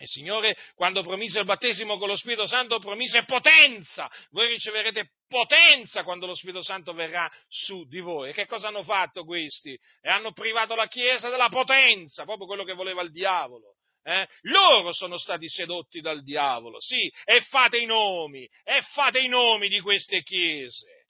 [0.03, 4.11] Il Signore, quando promise il battesimo con lo Spirito Santo, promise potenza.
[4.31, 8.31] Voi riceverete potenza quando lo Spirito Santo verrà su di voi.
[8.31, 9.79] E che cosa hanno fatto questi?
[10.01, 13.77] E hanno privato la Chiesa della potenza, proprio quello che voleva il diavolo.
[14.03, 14.27] Eh?
[14.43, 19.69] Loro sono stati sedotti dal diavolo, sì, e fate i nomi, e fate i nomi
[19.69, 21.07] di queste chiese,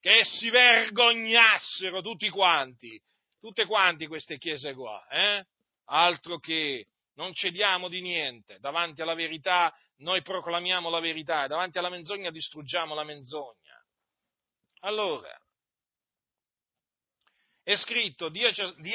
[0.00, 3.00] che si vergognassero tutti quanti,
[3.38, 5.44] tutte quanti queste chiese qua, eh?
[5.84, 11.90] altro che non cediamo di niente, davanti alla verità noi proclamiamo la verità davanti alla
[11.90, 13.80] menzogna distruggiamo la menzogna.
[14.80, 15.36] Allora,
[17.64, 18.52] è scritto, dia,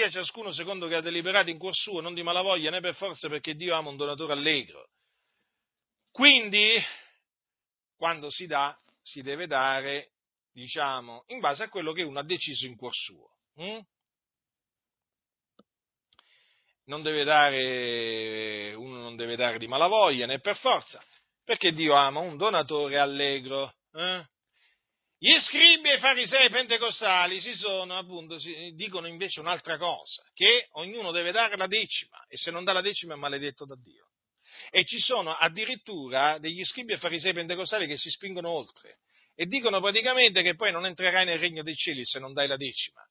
[0.09, 3.55] ciascuno secondo che ha deliberato in cuor suo, non di malavoglia né per forza perché
[3.55, 4.89] Dio ama un donatore allegro.
[6.11, 6.77] Quindi,
[7.95, 10.11] quando si dà, si deve dare,
[10.51, 13.37] diciamo, in base a quello che uno ha deciso in cuor suo.
[13.55, 13.79] Hm?
[16.87, 21.03] Non deve dare, uno non deve dare di malavoglia né per forza,
[21.43, 23.73] perché Dio ama un donatore allegro.
[23.93, 24.25] Eh?
[25.19, 30.67] Gli scribi e i farisei pentecostali si sono, appunto, si, dicono invece un'altra cosa, che
[30.73, 34.11] ognuno deve dare la decima e se non dà la decima è maledetto da Dio.
[34.69, 38.99] E ci sono addirittura degli scribi e farisei pentecostali che si spingono oltre
[39.35, 42.57] e dicono praticamente che poi non entrerai nel regno dei cieli se non dai la
[42.57, 43.01] decima.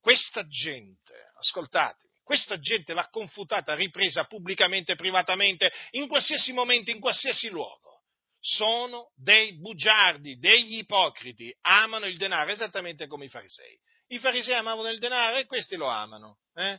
[0.00, 7.48] Questa gente, ascoltatemi, questa gente va confutata, ripresa pubblicamente privatamente, in qualsiasi momento, in qualsiasi
[7.50, 8.02] luogo.
[8.40, 13.78] Sono dei bugiardi, degli ipocriti, amano il denaro esattamente come i farisei.
[14.08, 16.38] I farisei amavano il denaro e questi lo amano.
[16.54, 16.78] Eh?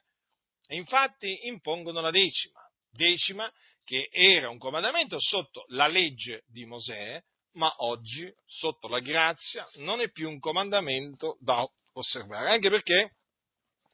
[0.68, 2.60] E infatti impongono la decima,
[2.92, 3.52] decima
[3.84, 7.22] che era un comandamento sotto la legge di Mosè,
[7.54, 13.16] ma oggi, sotto la grazia, non è più un comandamento da osservare, anche perché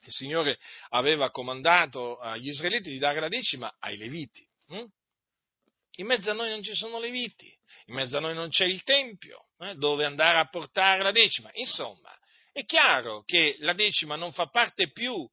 [0.03, 0.57] il Signore
[0.89, 4.45] aveva comandato agli israeliti di dare la decima ai leviti.
[4.67, 4.85] Hm?
[5.95, 7.53] In mezzo a noi non ci sono leviti,
[7.87, 11.49] in mezzo a noi non c'è il Tempio eh, dove andare a portare la decima.
[11.53, 12.17] Insomma,
[12.51, 15.29] è chiaro che la decima non fa parte più,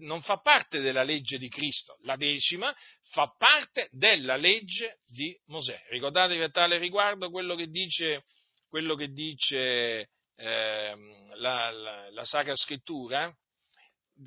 [0.00, 2.74] non fa parte della legge di Cristo, la decima
[3.12, 5.80] fa parte della legge di Mosè.
[5.88, 8.24] Ricordatevi a tale riguardo quello che dice,
[8.68, 10.96] quello che dice eh,
[11.36, 13.32] la, la, la Sacra Scrittura?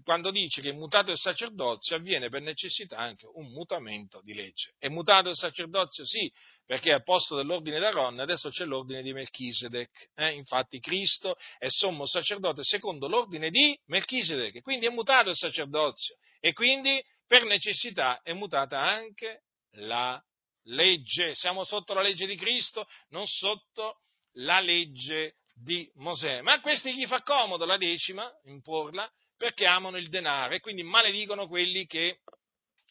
[0.04, 4.74] Quando dice che mutato il sacerdozio avviene per necessità anche un mutamento di legge.
[4.80, 6.06] È mutato il sacerdozio?
[6.06, 6.32] Sì,
[6.66, 10.10] perché al posto dell'ordine d'Aaron adesso c'è l'ordine di Melchisedec.
[10.16, 10.34] Eh?
[10.34, 16.54] Infatti Cristo è sommo sacerdote secondo l'ordine di Melchisedec, quindi è mutato il sacerdozio e
[16.54, 19.44] quindi per necessità è mutata anche
[19.78, 20.22] la
[20.64, 21.36] legge.
[21.36, 24.00] Siamo sotto la legge di Cristo, non sotto
[24.38, 26.42] la legge di Mosè.
[26.42, 29.10] Ma a questi gli fa comodo la decima, imporla,
[29.44, 32.20] perché amano il denaro e quindi maledicono quelli che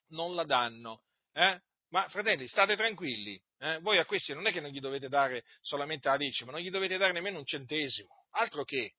[0.09, 1.05] non la danno.
[1.33, 1.59] Eh?
[1.89, 3.79] Ma fratelli, state tranquilli, eh?
[3.79, 6.69] voi a questi non è che non gli dovete dare solamente la decima, non gli
[6.69, 8.93] dovete dare nemmeno un centesimo, altro che,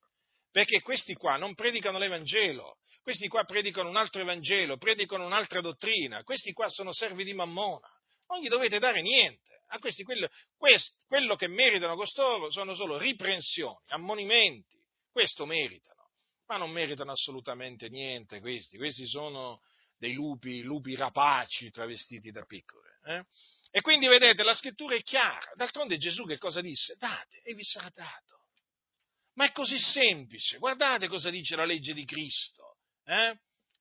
[0.49, 6.23] perché questi qua non predicano l'Evangelo, questi qua predicano un altro Evangelo, predicano un'altra dottrina,
[6.23, 7.87] questi qua sono servi di Mammona,
[8.29, 9.61] non gli dovete dare niente.
[9.67, 10.27] A questi quello,
[10.57, 14.75] quest, quello che meritano costoro sono solo riprensioni, ammonimenti,
[15.11, 15.92] questo meritano
[16.47, 19.61] ma non meritano assolutamente niente questi, questi sono
[19.97, 22.99] dei lupi, lupi rapaci travestiti da pecore.
[23.05, 23.25] Eh?
[23.71, 26.95] E quindi vedete, la scrittura è chiara, d'altronde Gesù che cosa disse?
[26.97, 28.41] Date e vi sarà dato.
[29.35, 32.77] Ma è così semplice, guardate cosa dice la legge di Cristo.
[33.05, 33.37] Eh?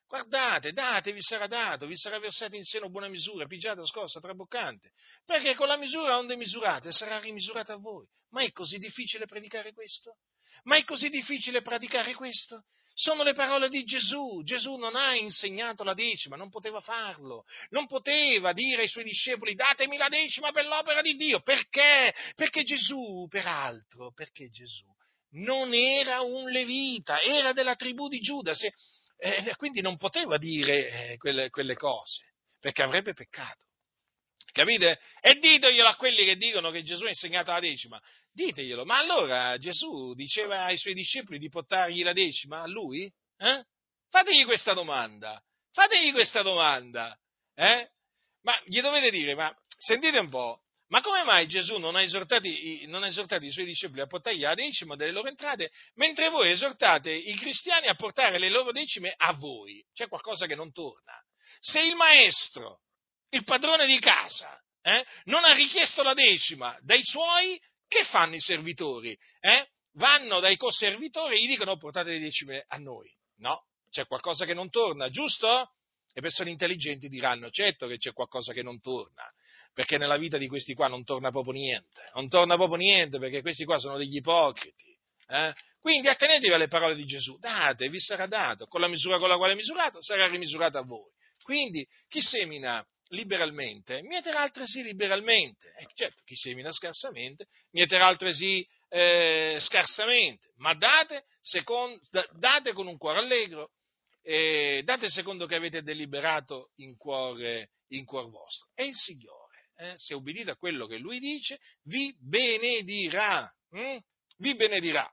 [0.06, 4.92] Guardate, date, vi sarà dato, vi sarà versato in seno buona misura, pigiata, scossa, traboccante,
[5.24, 8.06] perché con la misura onde misurate sarà rimisurata a voi.
[8.28, 10.18] Ma è così difficile predicare questo?
[10.64, 12.64] Ma è così difficile praticare questo?
[12.94, 14.42] Sono le parole di Gesù.
[14.44, 17.44] Gesù non ha insegnato la decima, non poteva farlo.
[17.70, 21.40] Non poteva dire ai suoi discepoli datemi la decima per l'opera di Dio.
[21.40, 22.14] Perché?
[22.34, 24.86] Perché Gesù, peraltro, perché Gesù
[25.34, 28.54] non era un levita, era della tribù di Giuda.
[28.54, 28.72] Se,
[29.18, 33.66] eh, quindi non poteva dire eh, quelle, quelle cose, perché avrebbe peccato.
[34.50, 35.00] Capite?
[35.20, 38.00] E diteglielo a quelli che dicono che Gesù ha insegnato la decima.
[38.32, 38.84] Diteglielo.
[38.84, 43.10] Ma allora Gesù diceva ai suoi discepoli di portargli la decima a lui?
[43.38, 43.64] Eh?
[44.08, 45.42] Fategli questa domanda.
[45.72, 47.16] Fategli questa domanda.
[47.54, 47.88] Eh?
[48.42, 52.02] Ma gli dovete dire, ma sentite un po', Ma come mai Gesù non ha,
[52.86, 56.50] non ha esortato i suoi discepoli a portare la decima delle loro entrate, mentre voi
[56.50, 59.82] esortate i cristiani a portare le loro decime a voi?
[59.94, 61.14] C'è qualcosa che non torna.
[61.60, 62.80] Se il maestro,
[63.32, 68.40] il padrone di casa, eh, non ha richiesto la decima dai suoi, che fanno i
[68.40, 69.16] servitori?
[69.40, 69.68] Eh?
[69.94, 73.10] Vanno dai co-servitori e gli dicono portate le decime a noi.
[73.36, 75.72] No, c'è qualcosa che non torna, giusto?
[76.14, 79.24] Le persone intelligenti diranno, certo che c'è qualcosa che non torna,
[79.72, 83.40] perché nella vita di questi qua non torna proprio niente, non torna proprio niente perché
[83.40, 84.98] questi qua sono degli ipocriti.
[85.26, 85.54] Eh?
[85.80, 89.36] Quindi attenetevi alle parole di Gesù, date, vi sarà dato, con la misura con la
[89.36, 91.10] quale è misurato sarà rimisurato a voi.
[91.42, 95.72] Quindi chi semina liberalmente, mieterà altresì liberalmente.
[95.78, 101.98] Eh, certo, chi semina scarsamente, mieterà altresì eh, scarsamente, ma date, secondo,
[102.38, 103.70] date con un cuore allegro,
[104.22, 108.68] eh, date secondo che avete deliberato in cuore, in cuor vostro.
[108.74, 113.50] E il Signore, eh, se ubbidite a quello che Lui dice, vi benedirà.
[113.70, 113.98] Hm?
[114.38, 115.10] Vi benedirà.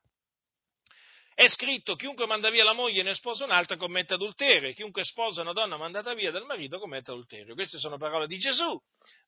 [1.39, 5.05] È scritto chiunque manda via la moglie e ne sposa un'altra commette adulterio, e chiunque
[5.05, 7.53] sposa una donna mandata via dal marito commette adulterio.
[7.53, 8.77] Queste sono parole di Gesù.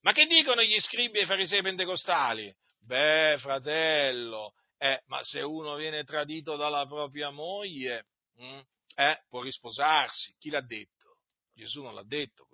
[0.01, 2.53] Ma che dicono gli scribi e i farisei pentecostali?
[2.81, 8.59] Beh, fratello, eh, ma se uno viene tradito dalla propria moglie, hm,
[8.95, 10.35] eh, può risposarsi.
[10.37, 11.19] Chi l'ha detto?
[11.53, 12.45] Gesù non l'ha detto.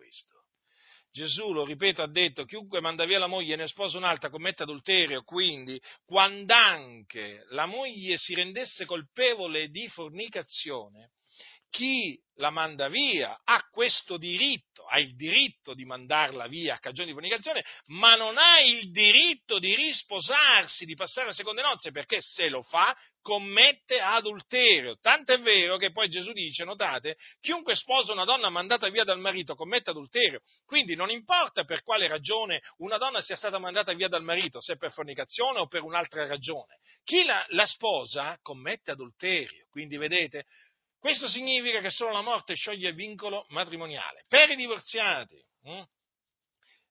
[1.18, 4.62] Gesù, lo ripeto, ha detto, chiunque manda via la moglie e ne sposa un'altra commette
[4.62, 11.14] adulterio, quindi quando anche la moglie si rendesse colpevole di fornicazione,
[11.70, 17.08] chi la manda via ha questo diritto, ha il diritto di mandarla via a cagione
[17.08, 22.22] di fornicazione, ma non ha il diritto di risposarsi, di passare a seconde nozze, perché
[22.22, 24.98] se lo fa commette adulterio.
[25.02, 29.20] Tanto è vero che poi Gesù dice, notate, chiunque sposa una donna mandata via dal
[29.20, 30.40] marito commette adulterio.
[30.66, 34.78] Quindi non importa per quale ragione una donna sia stata mandata via dal marito, se
[34.78, 36.78] per fornicazione o per un'altra ragione.
[37.04, 39.66] Chi la, la sposa commette adulterio.
[39.70, 40.46] Quindi vedete,
[41.00, 44.26] questo significa che solo la morte scioglie il vincolo matrimoniale.
[44.28, 45.84] Per i divorziati hm,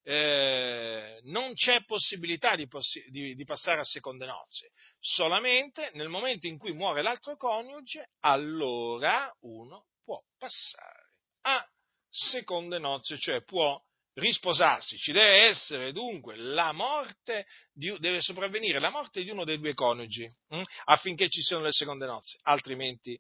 [0.09, 4.71] eh, non c'è possibilità di, possi- di, di, passare a seconde nozze,
[5.01, 11.11] solamente nel momento in cui muore l'altro coniuge, allora uno può passare
[11.43, 11.69] a
[12.09, 13.81] seconde nozze, cioè può
[14.15, 14.97] risposarsi.
[14.97, 19.75] Ci deve essere dunque la morte, di, deve sopravvenire la morte di uno dei due
[19.75, 23.19] coniugi hm, affinché ci siano le seconde nozze, altrimenti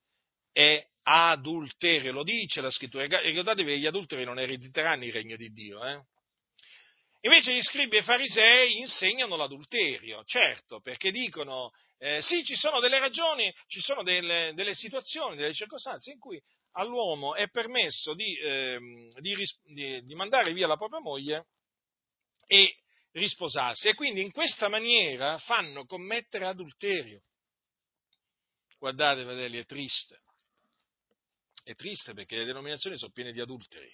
[0.57, 3.05] è adulterio, lo dice la scrittura.
[3.05, 5.85] Ricordatevi che gli adulteri non erediteranno il regno di Dio.
[5.85, 6.03] Eh?
[7.21, 12.99] Invece gli scribi e farisei insegnano l'adulterio, certo, perché dicono, eh, sì, ci sono delle
[12.99, 16.41] ragioni, ci sono delle, delle, situazioni, delle circostanze in cui
[16.73, 18.79] all'uomo è permesso di, eh,
[19.19, 21.49] di, di, di mandare via la propria moglie
[22.47, 22.79] e
[23.13, 23.89] risposarsi.
[23.89, 27.21] E quindi in questa maniera fanno commettere adulterio.
[28.79, 30.23] Guardate, fratelli, è triste.
[31.67, 33.93] È triste perché le denominazioni sono piene di adulteri,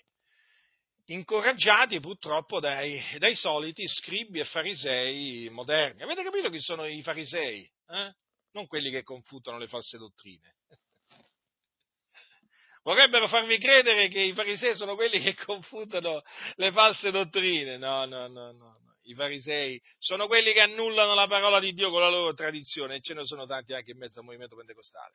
[1.06, 6.02] incoraggiati purtroppo dai, dai soliti scribi e farisei moderni.
[6.02, 7.66] Avete capito chi sono i farisei?
[7.88, 8.14] Eh?
[8.50, 10.56] Non quelli che confutano le false dottrine.
[12.84, 16.20] Vorrebbero farvi credere che i farisei sono quelli che confutano
[16.56, 17.78] le false dottrine.
[17.78, 18.76] No, no, no, no.
[19.04, 23.00] I farisei sono quelli che annullano la parola di Dio con la loro tradizione e
[23.00, 25.14] ce ne sono tanti anche in mezzo al movimento pentecostale.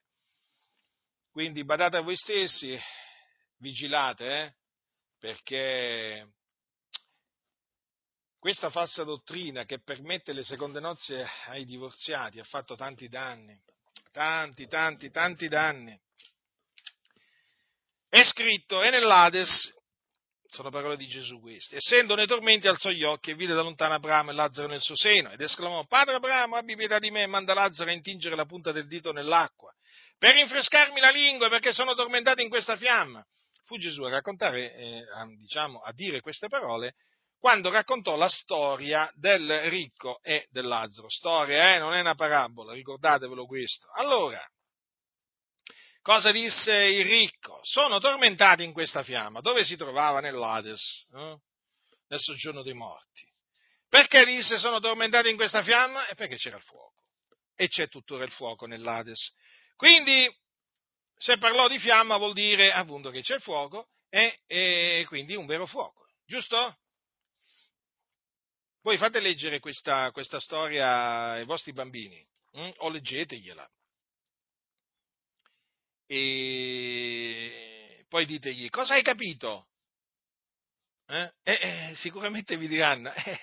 [1.38, 2.76] Quindi badate a voi stessi,
[3.58, 4.54] vigilate, eh?
[5.20, 6.32] perché
[8.40, 13.56] questa falsa dottrina che permette le seconde nozze ai divorziati ha fatto tanti danni,
[14.12, 15.96] tanti, tanti, tanti danni.
[18.10, 19.72] È scritto, e nell'Ades,
[20.48, 23.94] sono parole di Gesù queste, essendo nei tormenti alzò gli occhi e vide da lontano
[23.94, 27.54] Abramo e Lazzaro nel suo seno ed esclamò, Padre Abramo, abbi pietà di me manda
[27.54, 29.72] Lazzaro a intingere la punta del dito nell'acqua
[30.18, 33.24] per rinfrescarmi la lingua perché sono tormentato in questa fiamma.
[33.66, 36.96] Fu Gesù a raccontare, eh, a, diciamo, a dire queste parole
[37.40, 41.10] quando raccontò la storia del ricco e del Lazzaro.
[41.10, 43.88] Storia, eh, non è una parabola, ricordatevelo questo.
[43.96, 44.44] Allora,
[46.02, 47.60] cosa disse il ricco?
[47.64, 51.38] Sono tormentati in questa fiamma, dove si trovava nell'Ades, eh?
[52.08, 53.26] nel soggiorno dei morti.
[53.88, 56.08] Perché disse sono tormentati in questa fiamma?
[56.08, 57.04] E perché c'era il fuoco.
[57.56, 59.32] E c'è tuttora il fuoco nell'Ades.
[59.78, 60.28] Quindi,
[61.16, 65.46] se parlò di fiamma vuol dire appunto che c'è il fuoco e, e quindi un
[65.46, 66.80] vero fuoco, giusto?
[68.82, 72.70] Voi fate leggere questa, questa storia ai vostri bambini hm?
[72.78, 73.70] o leggetegliela.
[76.08, 79.68] E poi ditegli cosa hai capito?
[81.06, 81.34] Eh?
[81.44, 83.40] Eh, eh, sicuramente vi diranno, eh,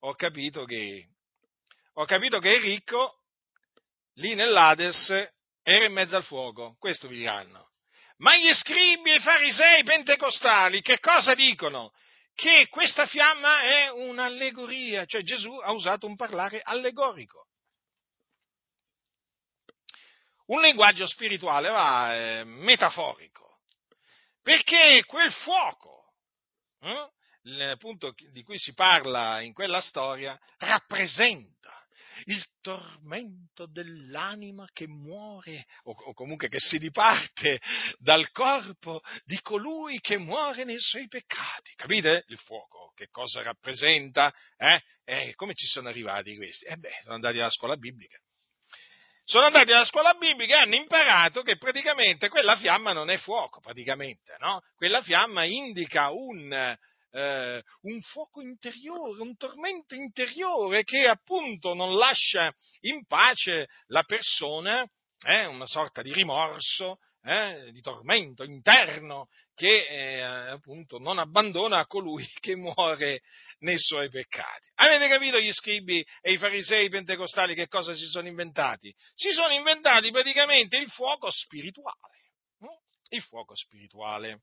[0.00, 1.08] ho capito che,
[1.94, 3.23] ho capito che il ricco
[4.14, 5.32] lì nell'Ades
[5.62, 7.70] era in mezzo al fuoco, questo vi diranno.
[8.18, 11.92] Ma gli scribi e i farisei pentecostali che cosa dicono?
[12.34, 17.48] Che questa fiamma è un'allegoria, cioè Gesù ha usato un parlare allegorico.
[20.46, 23.60] Un linguaggio spirituale, va, eh, metaforico,
[24.42, 26.12] perché quel fuoco,
[26.80, 31.73] eh, appunto di cui si parla in quella storia, rappresenta
[32.26, 37.60] il tormento dell'anima che muore o, o, comunque che si diparte
[37.98, 41.74] dal corpo di colui che muore nei suoi peccati.
[41.74, 42.24] Capite?
[42.28, 44.32] Il fuoco che cosa rappresenta?
[44.56, 44.80] Eh?
[45.04, 46.64] Eh, come ci sono arrivati questi?
[46.64, 48.18] Eh beh, sono andati alla scuola biblica.
[49.26, 53.58] Sono andati alla scuola biblica e hanno imparato che praticamente quella fiamma non è fuoco,
[53.60, 54.60] praticamente, no?
[54.76, 56.76] Quella fiamma indica un,
[57.14, 64.84] eh, un fuoco interiore, un tormento interiore che appunto non lascia in pace la persona,
[65.26, 72.26] eh, una sorta di rimorso, eh, di tormento interno che eh, appunto non abbandona colui
[72.40, 73.22] che muore
[73.60, 74.68] nei suoi peccati.
[74.74, 78.92] Avete capito gli scribi e i farisei pentecostali che cosa si sono inventati?
[79.14, 82.12] Si sono inventati praticamente il fuoco spirituale.
[83.10, 84.40] Il fuoco spirituale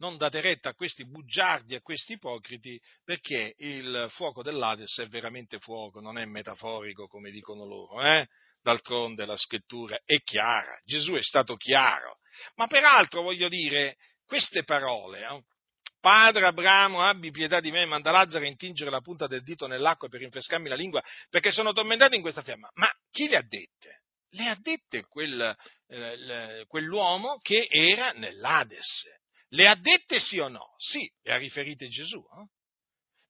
[0.00, 5.58] non date retta a questi bugiardi, a questi ipocriti, perché il fuoco dell'Ades è veramente
[5.58, 8.02] fuoco, non è metaforico come dicono loro.
[8.02, 8.26] Eh?
[8.62, 12.18] D'altronde la scrittura è chiara, Gesù è stato chiaro.
[12.56, 13.96] Ma peraltro voglio dire,
[14.26, 15.42] queste parole, eh?
[16.00, 20.08] Padre Abramo, abbi pietà di me, manda Lazzaro a intingere la punta del dito nell'acqua
[20.08, 22.70] per rinfrescarmi la lingua, perché sono tormentato in questa fiamma.
[22.74, 24.00] Ma chi le ha dette?
[24.30, 25.54] Le ha dette quel,
[25.88, 29.19] eh, quell'uomo che era nell'Ades.
[29.52, 30.74] Le ha dette sì o no?
[30.78, 32.18] Sì, le ha riferite Gesù.
[32.18, 32.46] Eh?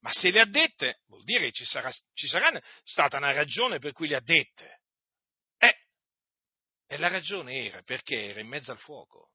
[0.01, 3.79] Ma se le ha dette, vuol dire che ci sarà, ci sarà stata una ragione
[3.79, 4.81] per cui le ha dette.
[5.59, 5.77] Eh,
[6.87, 9.33] e la ragione era perché era in mezzo al fuoco.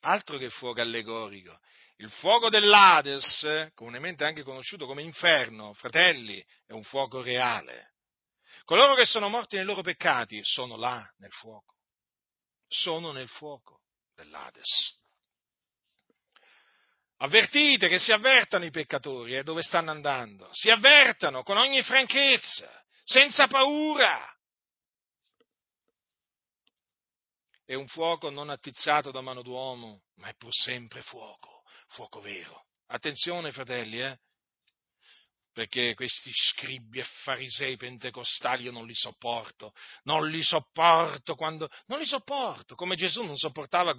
[0.00, 1.58] Altro che fuoco allegorico.
[1.96, 7.94] Il fuoco dell'Ades, comunemente anche conosciuto come inferno, fratelli, è un fuoco reale.
[8.64, 11.74] Coloro che sono morti nei loro peccati sono là nel fuoco.
[12.68, 13.82] Sono nel fuoco
[14.18, 14.96] dell'Ades.
[17.18, 22.70] Avvertite che si avvertano i peccatori eh, dove stanno andando, si avvertano con ogni franchezza,
[23.04, 24.32] senza paura.
[27.64, 32.66] È un fuoco non attizzato da mano d'uomo, ma è pur sempre fuoco, fuoco vero.
[32.86, 34.18] Attenzione, fratelli, eh?
[35.52, 39.72] Perché questi scribi e farisei pentecostali io non li sopporto,
[40.04, 43.94] non li sopporto quando, non li sopporto, come Gesù non sopportava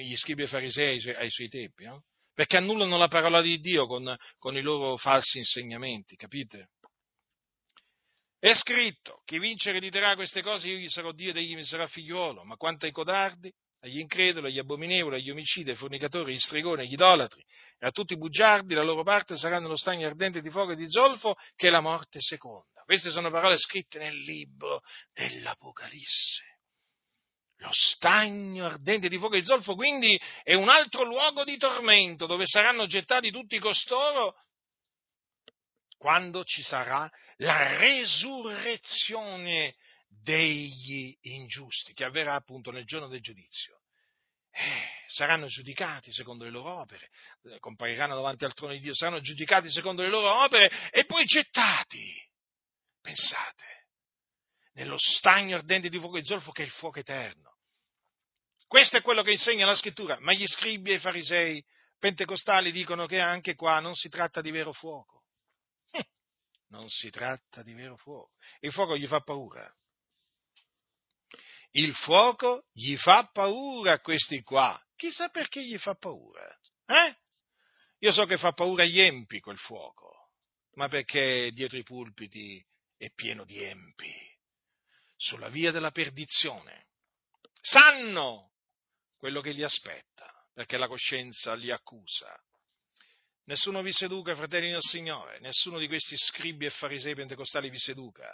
[0.00, 2.04] gli scribi e farisei ai suoi, tempi, no?
[2.32, 6.68] perché annullano la parola di Dio con, con i loro falsi insegnamenti, capite?
[8.38, 11.86] È scritto, chi vince erediterà queste cose, io gli sarò Dio ed egli mi sarà
[11.86, 13.50] figliuolo, ma quanto ai codardi,
[13.86, 17.44] agli increduli, agli abominevoli, agli omicidi, ai fornicatori, agli stregoni, agli idolatri
[17.78, 20.76] e a tutti i bugiardi, la loro parte sarà nello stagno ardente di fuoco e
[20.76, 22.82] di zolfo, che è la morte seconda.
[22.84, 24.80] Queste sono parole scritte nel libro
[25.12, 26.44] dell'Apocalisse.
[27.60, 32.26] Lo stagno ardente di fuoco e di zolfo quindi è un altro luogo di tormento
[32.26, 34.36] dove saranno gettati tutti costoro
[35.96, 39.74] quando ci sarà la resurrezione
[40.26, 43.82] degli ingiusti, che avverrà appunto nel giorno del giudizio.
[44.50, 47.10] Eh, saranno giudicati secondo le loro opere,
[47.44, 51.24] eh, compariranno davanti al trono di Dio, saranno giudicati secondo le loro opere e poi
[51.24, 52.12] gettati,
[53.00, 53.86] pensate,
[54.72, 57.58] nello stagno ardente di fuoco e zolfo che è il fuoco eterno.
[58.66, 61.64] Questo è quello che insegna la scrittura, ma gli scribi e i farisei
[62.00, 65.22] pentecostali dicono che anche qua non si tratta di vero fuoco.
[65.92, 66.00] Hm,
[66.70, 68.34] non si tratta di vero fuoco.
[68.58, 69.72] Il fuoco gli fa paura
[71.72, 74.80] il fuoco gli fa paura a questi qua.
[74.96, 76.46] Chissà perché gli fa paura.
[76.86, 77.16] Eh?
[78.00, 80.30] Io so che fa paura agli empi quel fuoco,
[80.74, 82.64] ma perché dietro i pulpiti
[82.96, 84.12] è pieno di empi,
[85.16, 86.86] sulla via della perdizione.
[87.60, 88.52] Sanno
[89.16, 92.38] quello che li aspetta, perché la coscienza li accusa.
[93.44, 98.28] Nessuno vi seduca, fratelli del Signore, nessuno di questi scribi e farisei pentecostali vi seduca,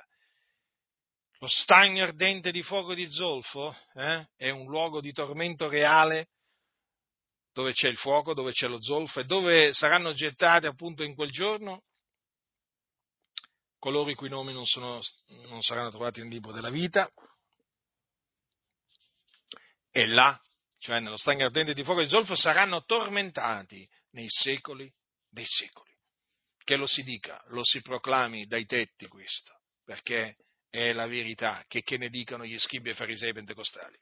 [1.42, 6.28] lo stagno ardente di fuoco di zolfo eh, è un luogo di tormento reale
[7.52, 11.30] dove c'è il fuoco, dove c'è lo zolfo e dove saranno gettati appunto in quel
[11.30, 11.82] giorno
[13.80, 15.00] coloro i cui nomi non, sono,
[15.48, 17.10] non saranno trovati nel libro della vita.
[19.90, 20.40] E là,
[20.78, 24.88] cioè nello stagno ardente di fuoco di zolfo, saranno tormentati nei secoli
[25.28, 25.90] dei secoli.
[26.58, 29.52] Che che lo si dica, lo si proclami dai tetti questo,
[29.84, 30.36] perché
[30.72, 33.94] è la verità, che, che ne dicano gli scribi e farisei pentecostali.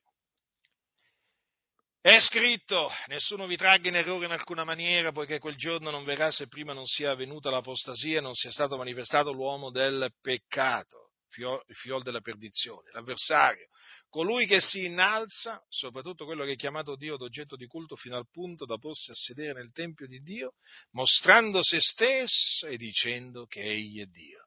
[2.00, 6.30] È scritto, nessuno vi tragga in errore in alcuna maniera, poiché quel giorno non verrà
[6.30, 11.74] se prima non sia avvenuta l'apostasia e non sia stato manifestato l'uomo del peccato, il
[11.74, 13.66] fiol della perdizione, l'avversario,
[14.08, 18.28] colui che si innalza, soprattutto quello che è chiamato Dio d'oggetto di culto, fino al
[18.30, 20.52] punto da porsi a sedere nel Tempio di Dio,
[20.92, 24.39] mostrando se stesso e dicendo che egli è Dio.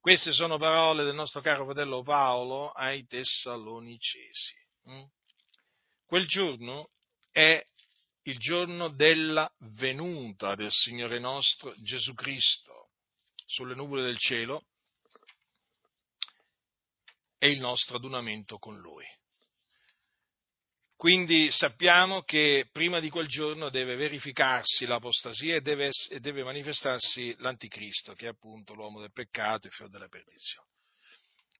[0.00, 4.56] Queste sono parole del nostro caro fratello Paolo ai Tessalonicesi.
[4.90, 5.02] Mm?
[6.06, 6.90] Quel giorno
[7.30, 7.62] è
[8.22, 12.90] il giorno della venuta del Signore nostro Gesù Cristo
[13.46, 14.66] sulle nuvole del cielo
[17.38, 19.06] e il nostro adunamento con Lui.
[20.98, 27.32] Quindi sappiamo che prima di quel giorno deve verificarsi l'apostasia e deve, e deve manifestarsi
[27.38, 30.66] l'anticristo, che è appunto l'uomo del peccato e il figlio della perdizione.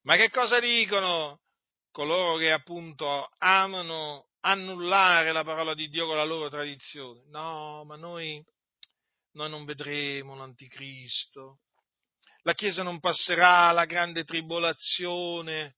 [0.03, 1.43] Ma che cosa dicono
[1.93, 7.23] coloro che appunto amano annullare la parola di Dio con la loro tradizione.
[7.29, 8.45] No, ma noi,
[9.35, 11.61] noi non vedremo l'anticristo.
[12.43, 15.77] La Chiesa non passerà la grande tribolazione.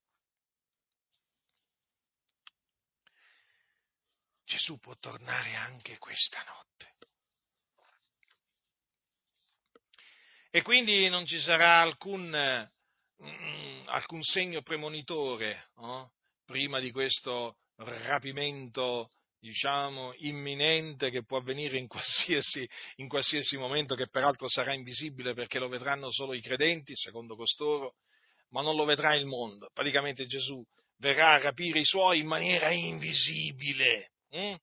[4.50, 6.96] Gesù può tornare anche questa notte.
[10.50, 12.68] E quindi non ci sarà alcun,
[13.22, 16.14] mm, alcun segno premonitore no?
[16.44, 24.08] prima di questo rapimento, diciamo, imminente che può avvenire in qualsiasi, in qualsiasi momento, che
[24.08, 27.94] peraltro sarà invisibile perché lo vedranno solo i credenti, secondo costoro,
[28.48, 29.70] ma non lo vedrà il mondo.
[29.72, 30.60] Praticamente Gesù
[30.96, 34.10] verrà a rapire i suoi in maniera invisibile.
[34.30, 34.56] Hm?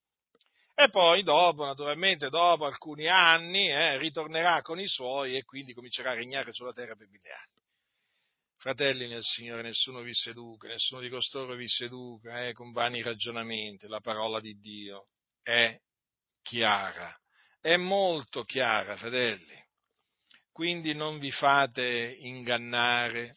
[0.80, 6.12] E poi dopo, naturalmente, dopo alcuni anni, eh, ritornerà con i suoi e quindi comincerà
[6.12, 7.66] a regnare sulla terra per mille anni.
[8.58, 13.88] Fratelli nel Signore, nessuno vi seduca, nessuno di costoro vi seduca eh, con vani ragionamenti.
[13.88, 15.08] La parola di Dio
[15.42, 15.80] è
[16.42, 17.16] chiara,
[17.60, 19.66] è molto chiara, fratelli.
[20.52, 23.36] Quindi non vi fate ingannare,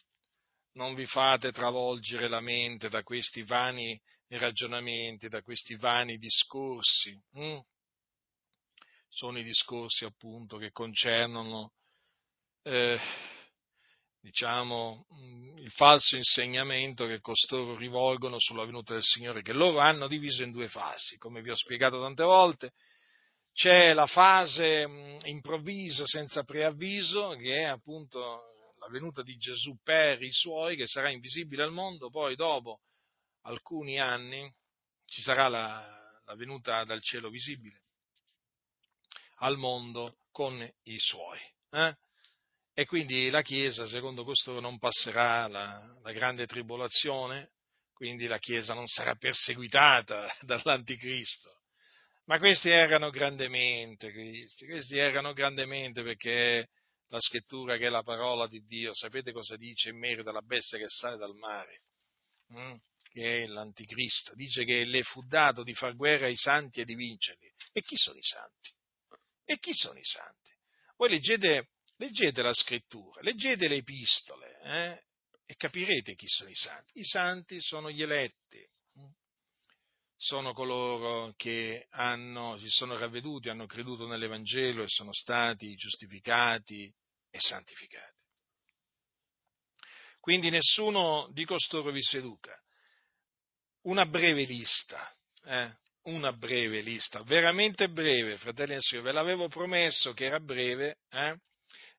[0.73, 3.99] non vi fate travolgere la mente da questi vani
[4.37, 7.19] ragionamenti, da questi vani discorsi.
[7.33, 7.59] Hm?
[9.09, 11.73] Sono i discorsi appunto che concernono
[12.63, 12.99] eh,
[14.21, 20.07] diciamo, mm, il falso insegnamento che costoro rivolgono sulla venuta del Signore, che loro hanno
[20.07, 22.71] diviso in due fasi, come vi ho spiegato tante volte.
[23.53, 28.43] C'è la fase mm, improvvisa, senza preavviso, che è appunto
[28.79, 32.79] la venuta di Gesù per i suoi, che sarà invisibile al mondo, poi dopo
[33.41, 34.53] alcuni anni
[35.05, 37.81] ci sarà la, la venuta dal cielo visibile
[39.41, 41.39] al mondo con i suoi.
[41.71, 41.95] Eh?
[42.73, 47.51] E quindi la Chiesa, secondo questo, non passerà la, la grande tribolazione,
[47.93, 51.59] quindi la Chiesa non sarà perseguitata dall'anticristo.
[52.25, 56.69] Ma questi erano grandemente Cristi, questi erano grandemente perché
[57.07, 60.77] la scrittura che è la parola di Dio, sapete cosa dice in merito alla bestia
[60.77, 61.81] che sale dal mare?
[62.53, 62.75] Mm?
[63.11, 64.33] Che è l'anticristo.
[64.35, 67.51] Dice che le fu dato di far guerra ai santi e di vincerli.
[67.73, 68.71] E chi sono i santi?
[69.43, 70.51] E chi sono i santi?
[70.95, 71.67] Voi leggete
[72.01, 75.03] Leggete la scrittura, leggete le epistole eh,
[75.45, 76.99] e capirete chi sono i santi.
[76.99, 78.67] I santi sono gli eletti,
[80.15, 86.91] sono coloro che hanno, si sono ravveduti, hanno creduto nell'Evangelo e sono stati giustificati
[87.29, 88.23] e santificati.
[90.19, 92.59] Quindi nessuno di costoro vi seduca.
[93.83, 95.11] Una breve lista,
[95.45, 100.99] eh, una breve lista, veramente breve, fratelli e sorelle, ve l'avevo promesso che era breve,
[101.09, 101.35] eh?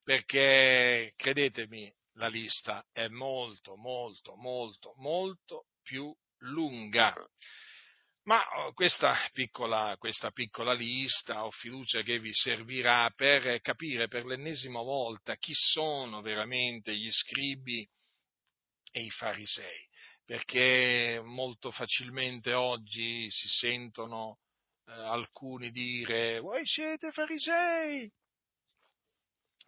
[0.04, 7.14] perché credetemi, la lista è molto, molto, molto, molto più lunga.
[8.24, 14.24] Ma oh, questa piccola, questa piccola, lista ho fiducia che vi servirà per capire per
[14.24, 17.88] l'ennesima volta chi sono veramente gli scribi
[18.92, 19.88] e i farisei,
[20.32, 24.38] perché molto facilmente oggi si sentono
[24.86, 28.10] eh, alcuni dire voi siete farisei,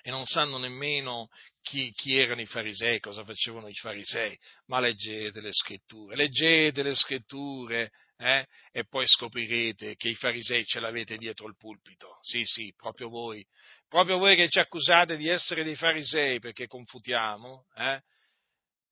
[0.01, 1.29] e non sanno nemmeno
[1.61, 4.39] chi, chi, erano i farisei, cosa facevano i farisei,
[4.69, 10.81] ma leggete le scritture, leggete le scritture eh, e poi scoprirete che i farisei ce
[10.81, 12.17] l'avete dietro il pulpito.
[12.23, 13.47] Sì, sì, proprio voi,
[13.87, 18.03] proprio voi che ci accusate di essere dei farisei perché confutiamo, eh,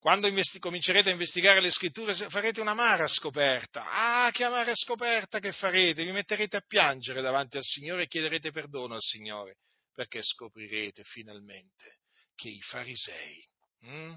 [0.02, 3.84] quando investi- comincerete a investigare le scritture farete un'amara scoperta.
[3.88, 6.02] Ah, che amara scoperta che farete?
[6.02, 9.58] Vi metterete a piangere davanti al Signore e chiederete perdono al Signore
[9.94, 11.98] perché scoprirete finalmente
[12.34, 13.46] che i farisei
[13.82, 14.16] hm,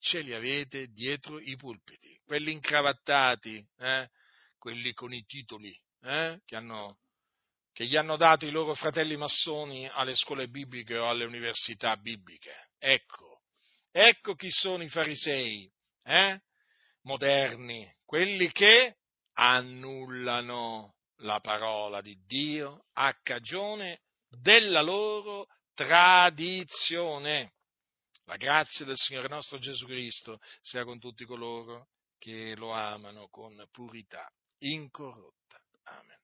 [0.00, 4.10] ce li avete dietro i pulpiti, quelli incravattati, eh,
[4.58, 6.98] quelli con i titoli eh, che, hanno,
[7.72, 12.68] che gli hanno dato i loro fratelli massoni alle scuole bibliche o alle università bibliche.
[12.76, 13.31] Ecco,
[13.92, 15.70] ecco chi sono i farisei,
[16.04, 16.40] eh?
[17.02, 18.96] moderni, quelli che
[19.34, 27.54] annullano la parola di Dio a cagione della loro tradizione.
[28.24, 31.88] La grazia del Signore nostro Gesù Cristo sia con tutti coloro
[32.18, 35.60] che lo amano con purità incorrotta.
[35.84, 36.21] Amen.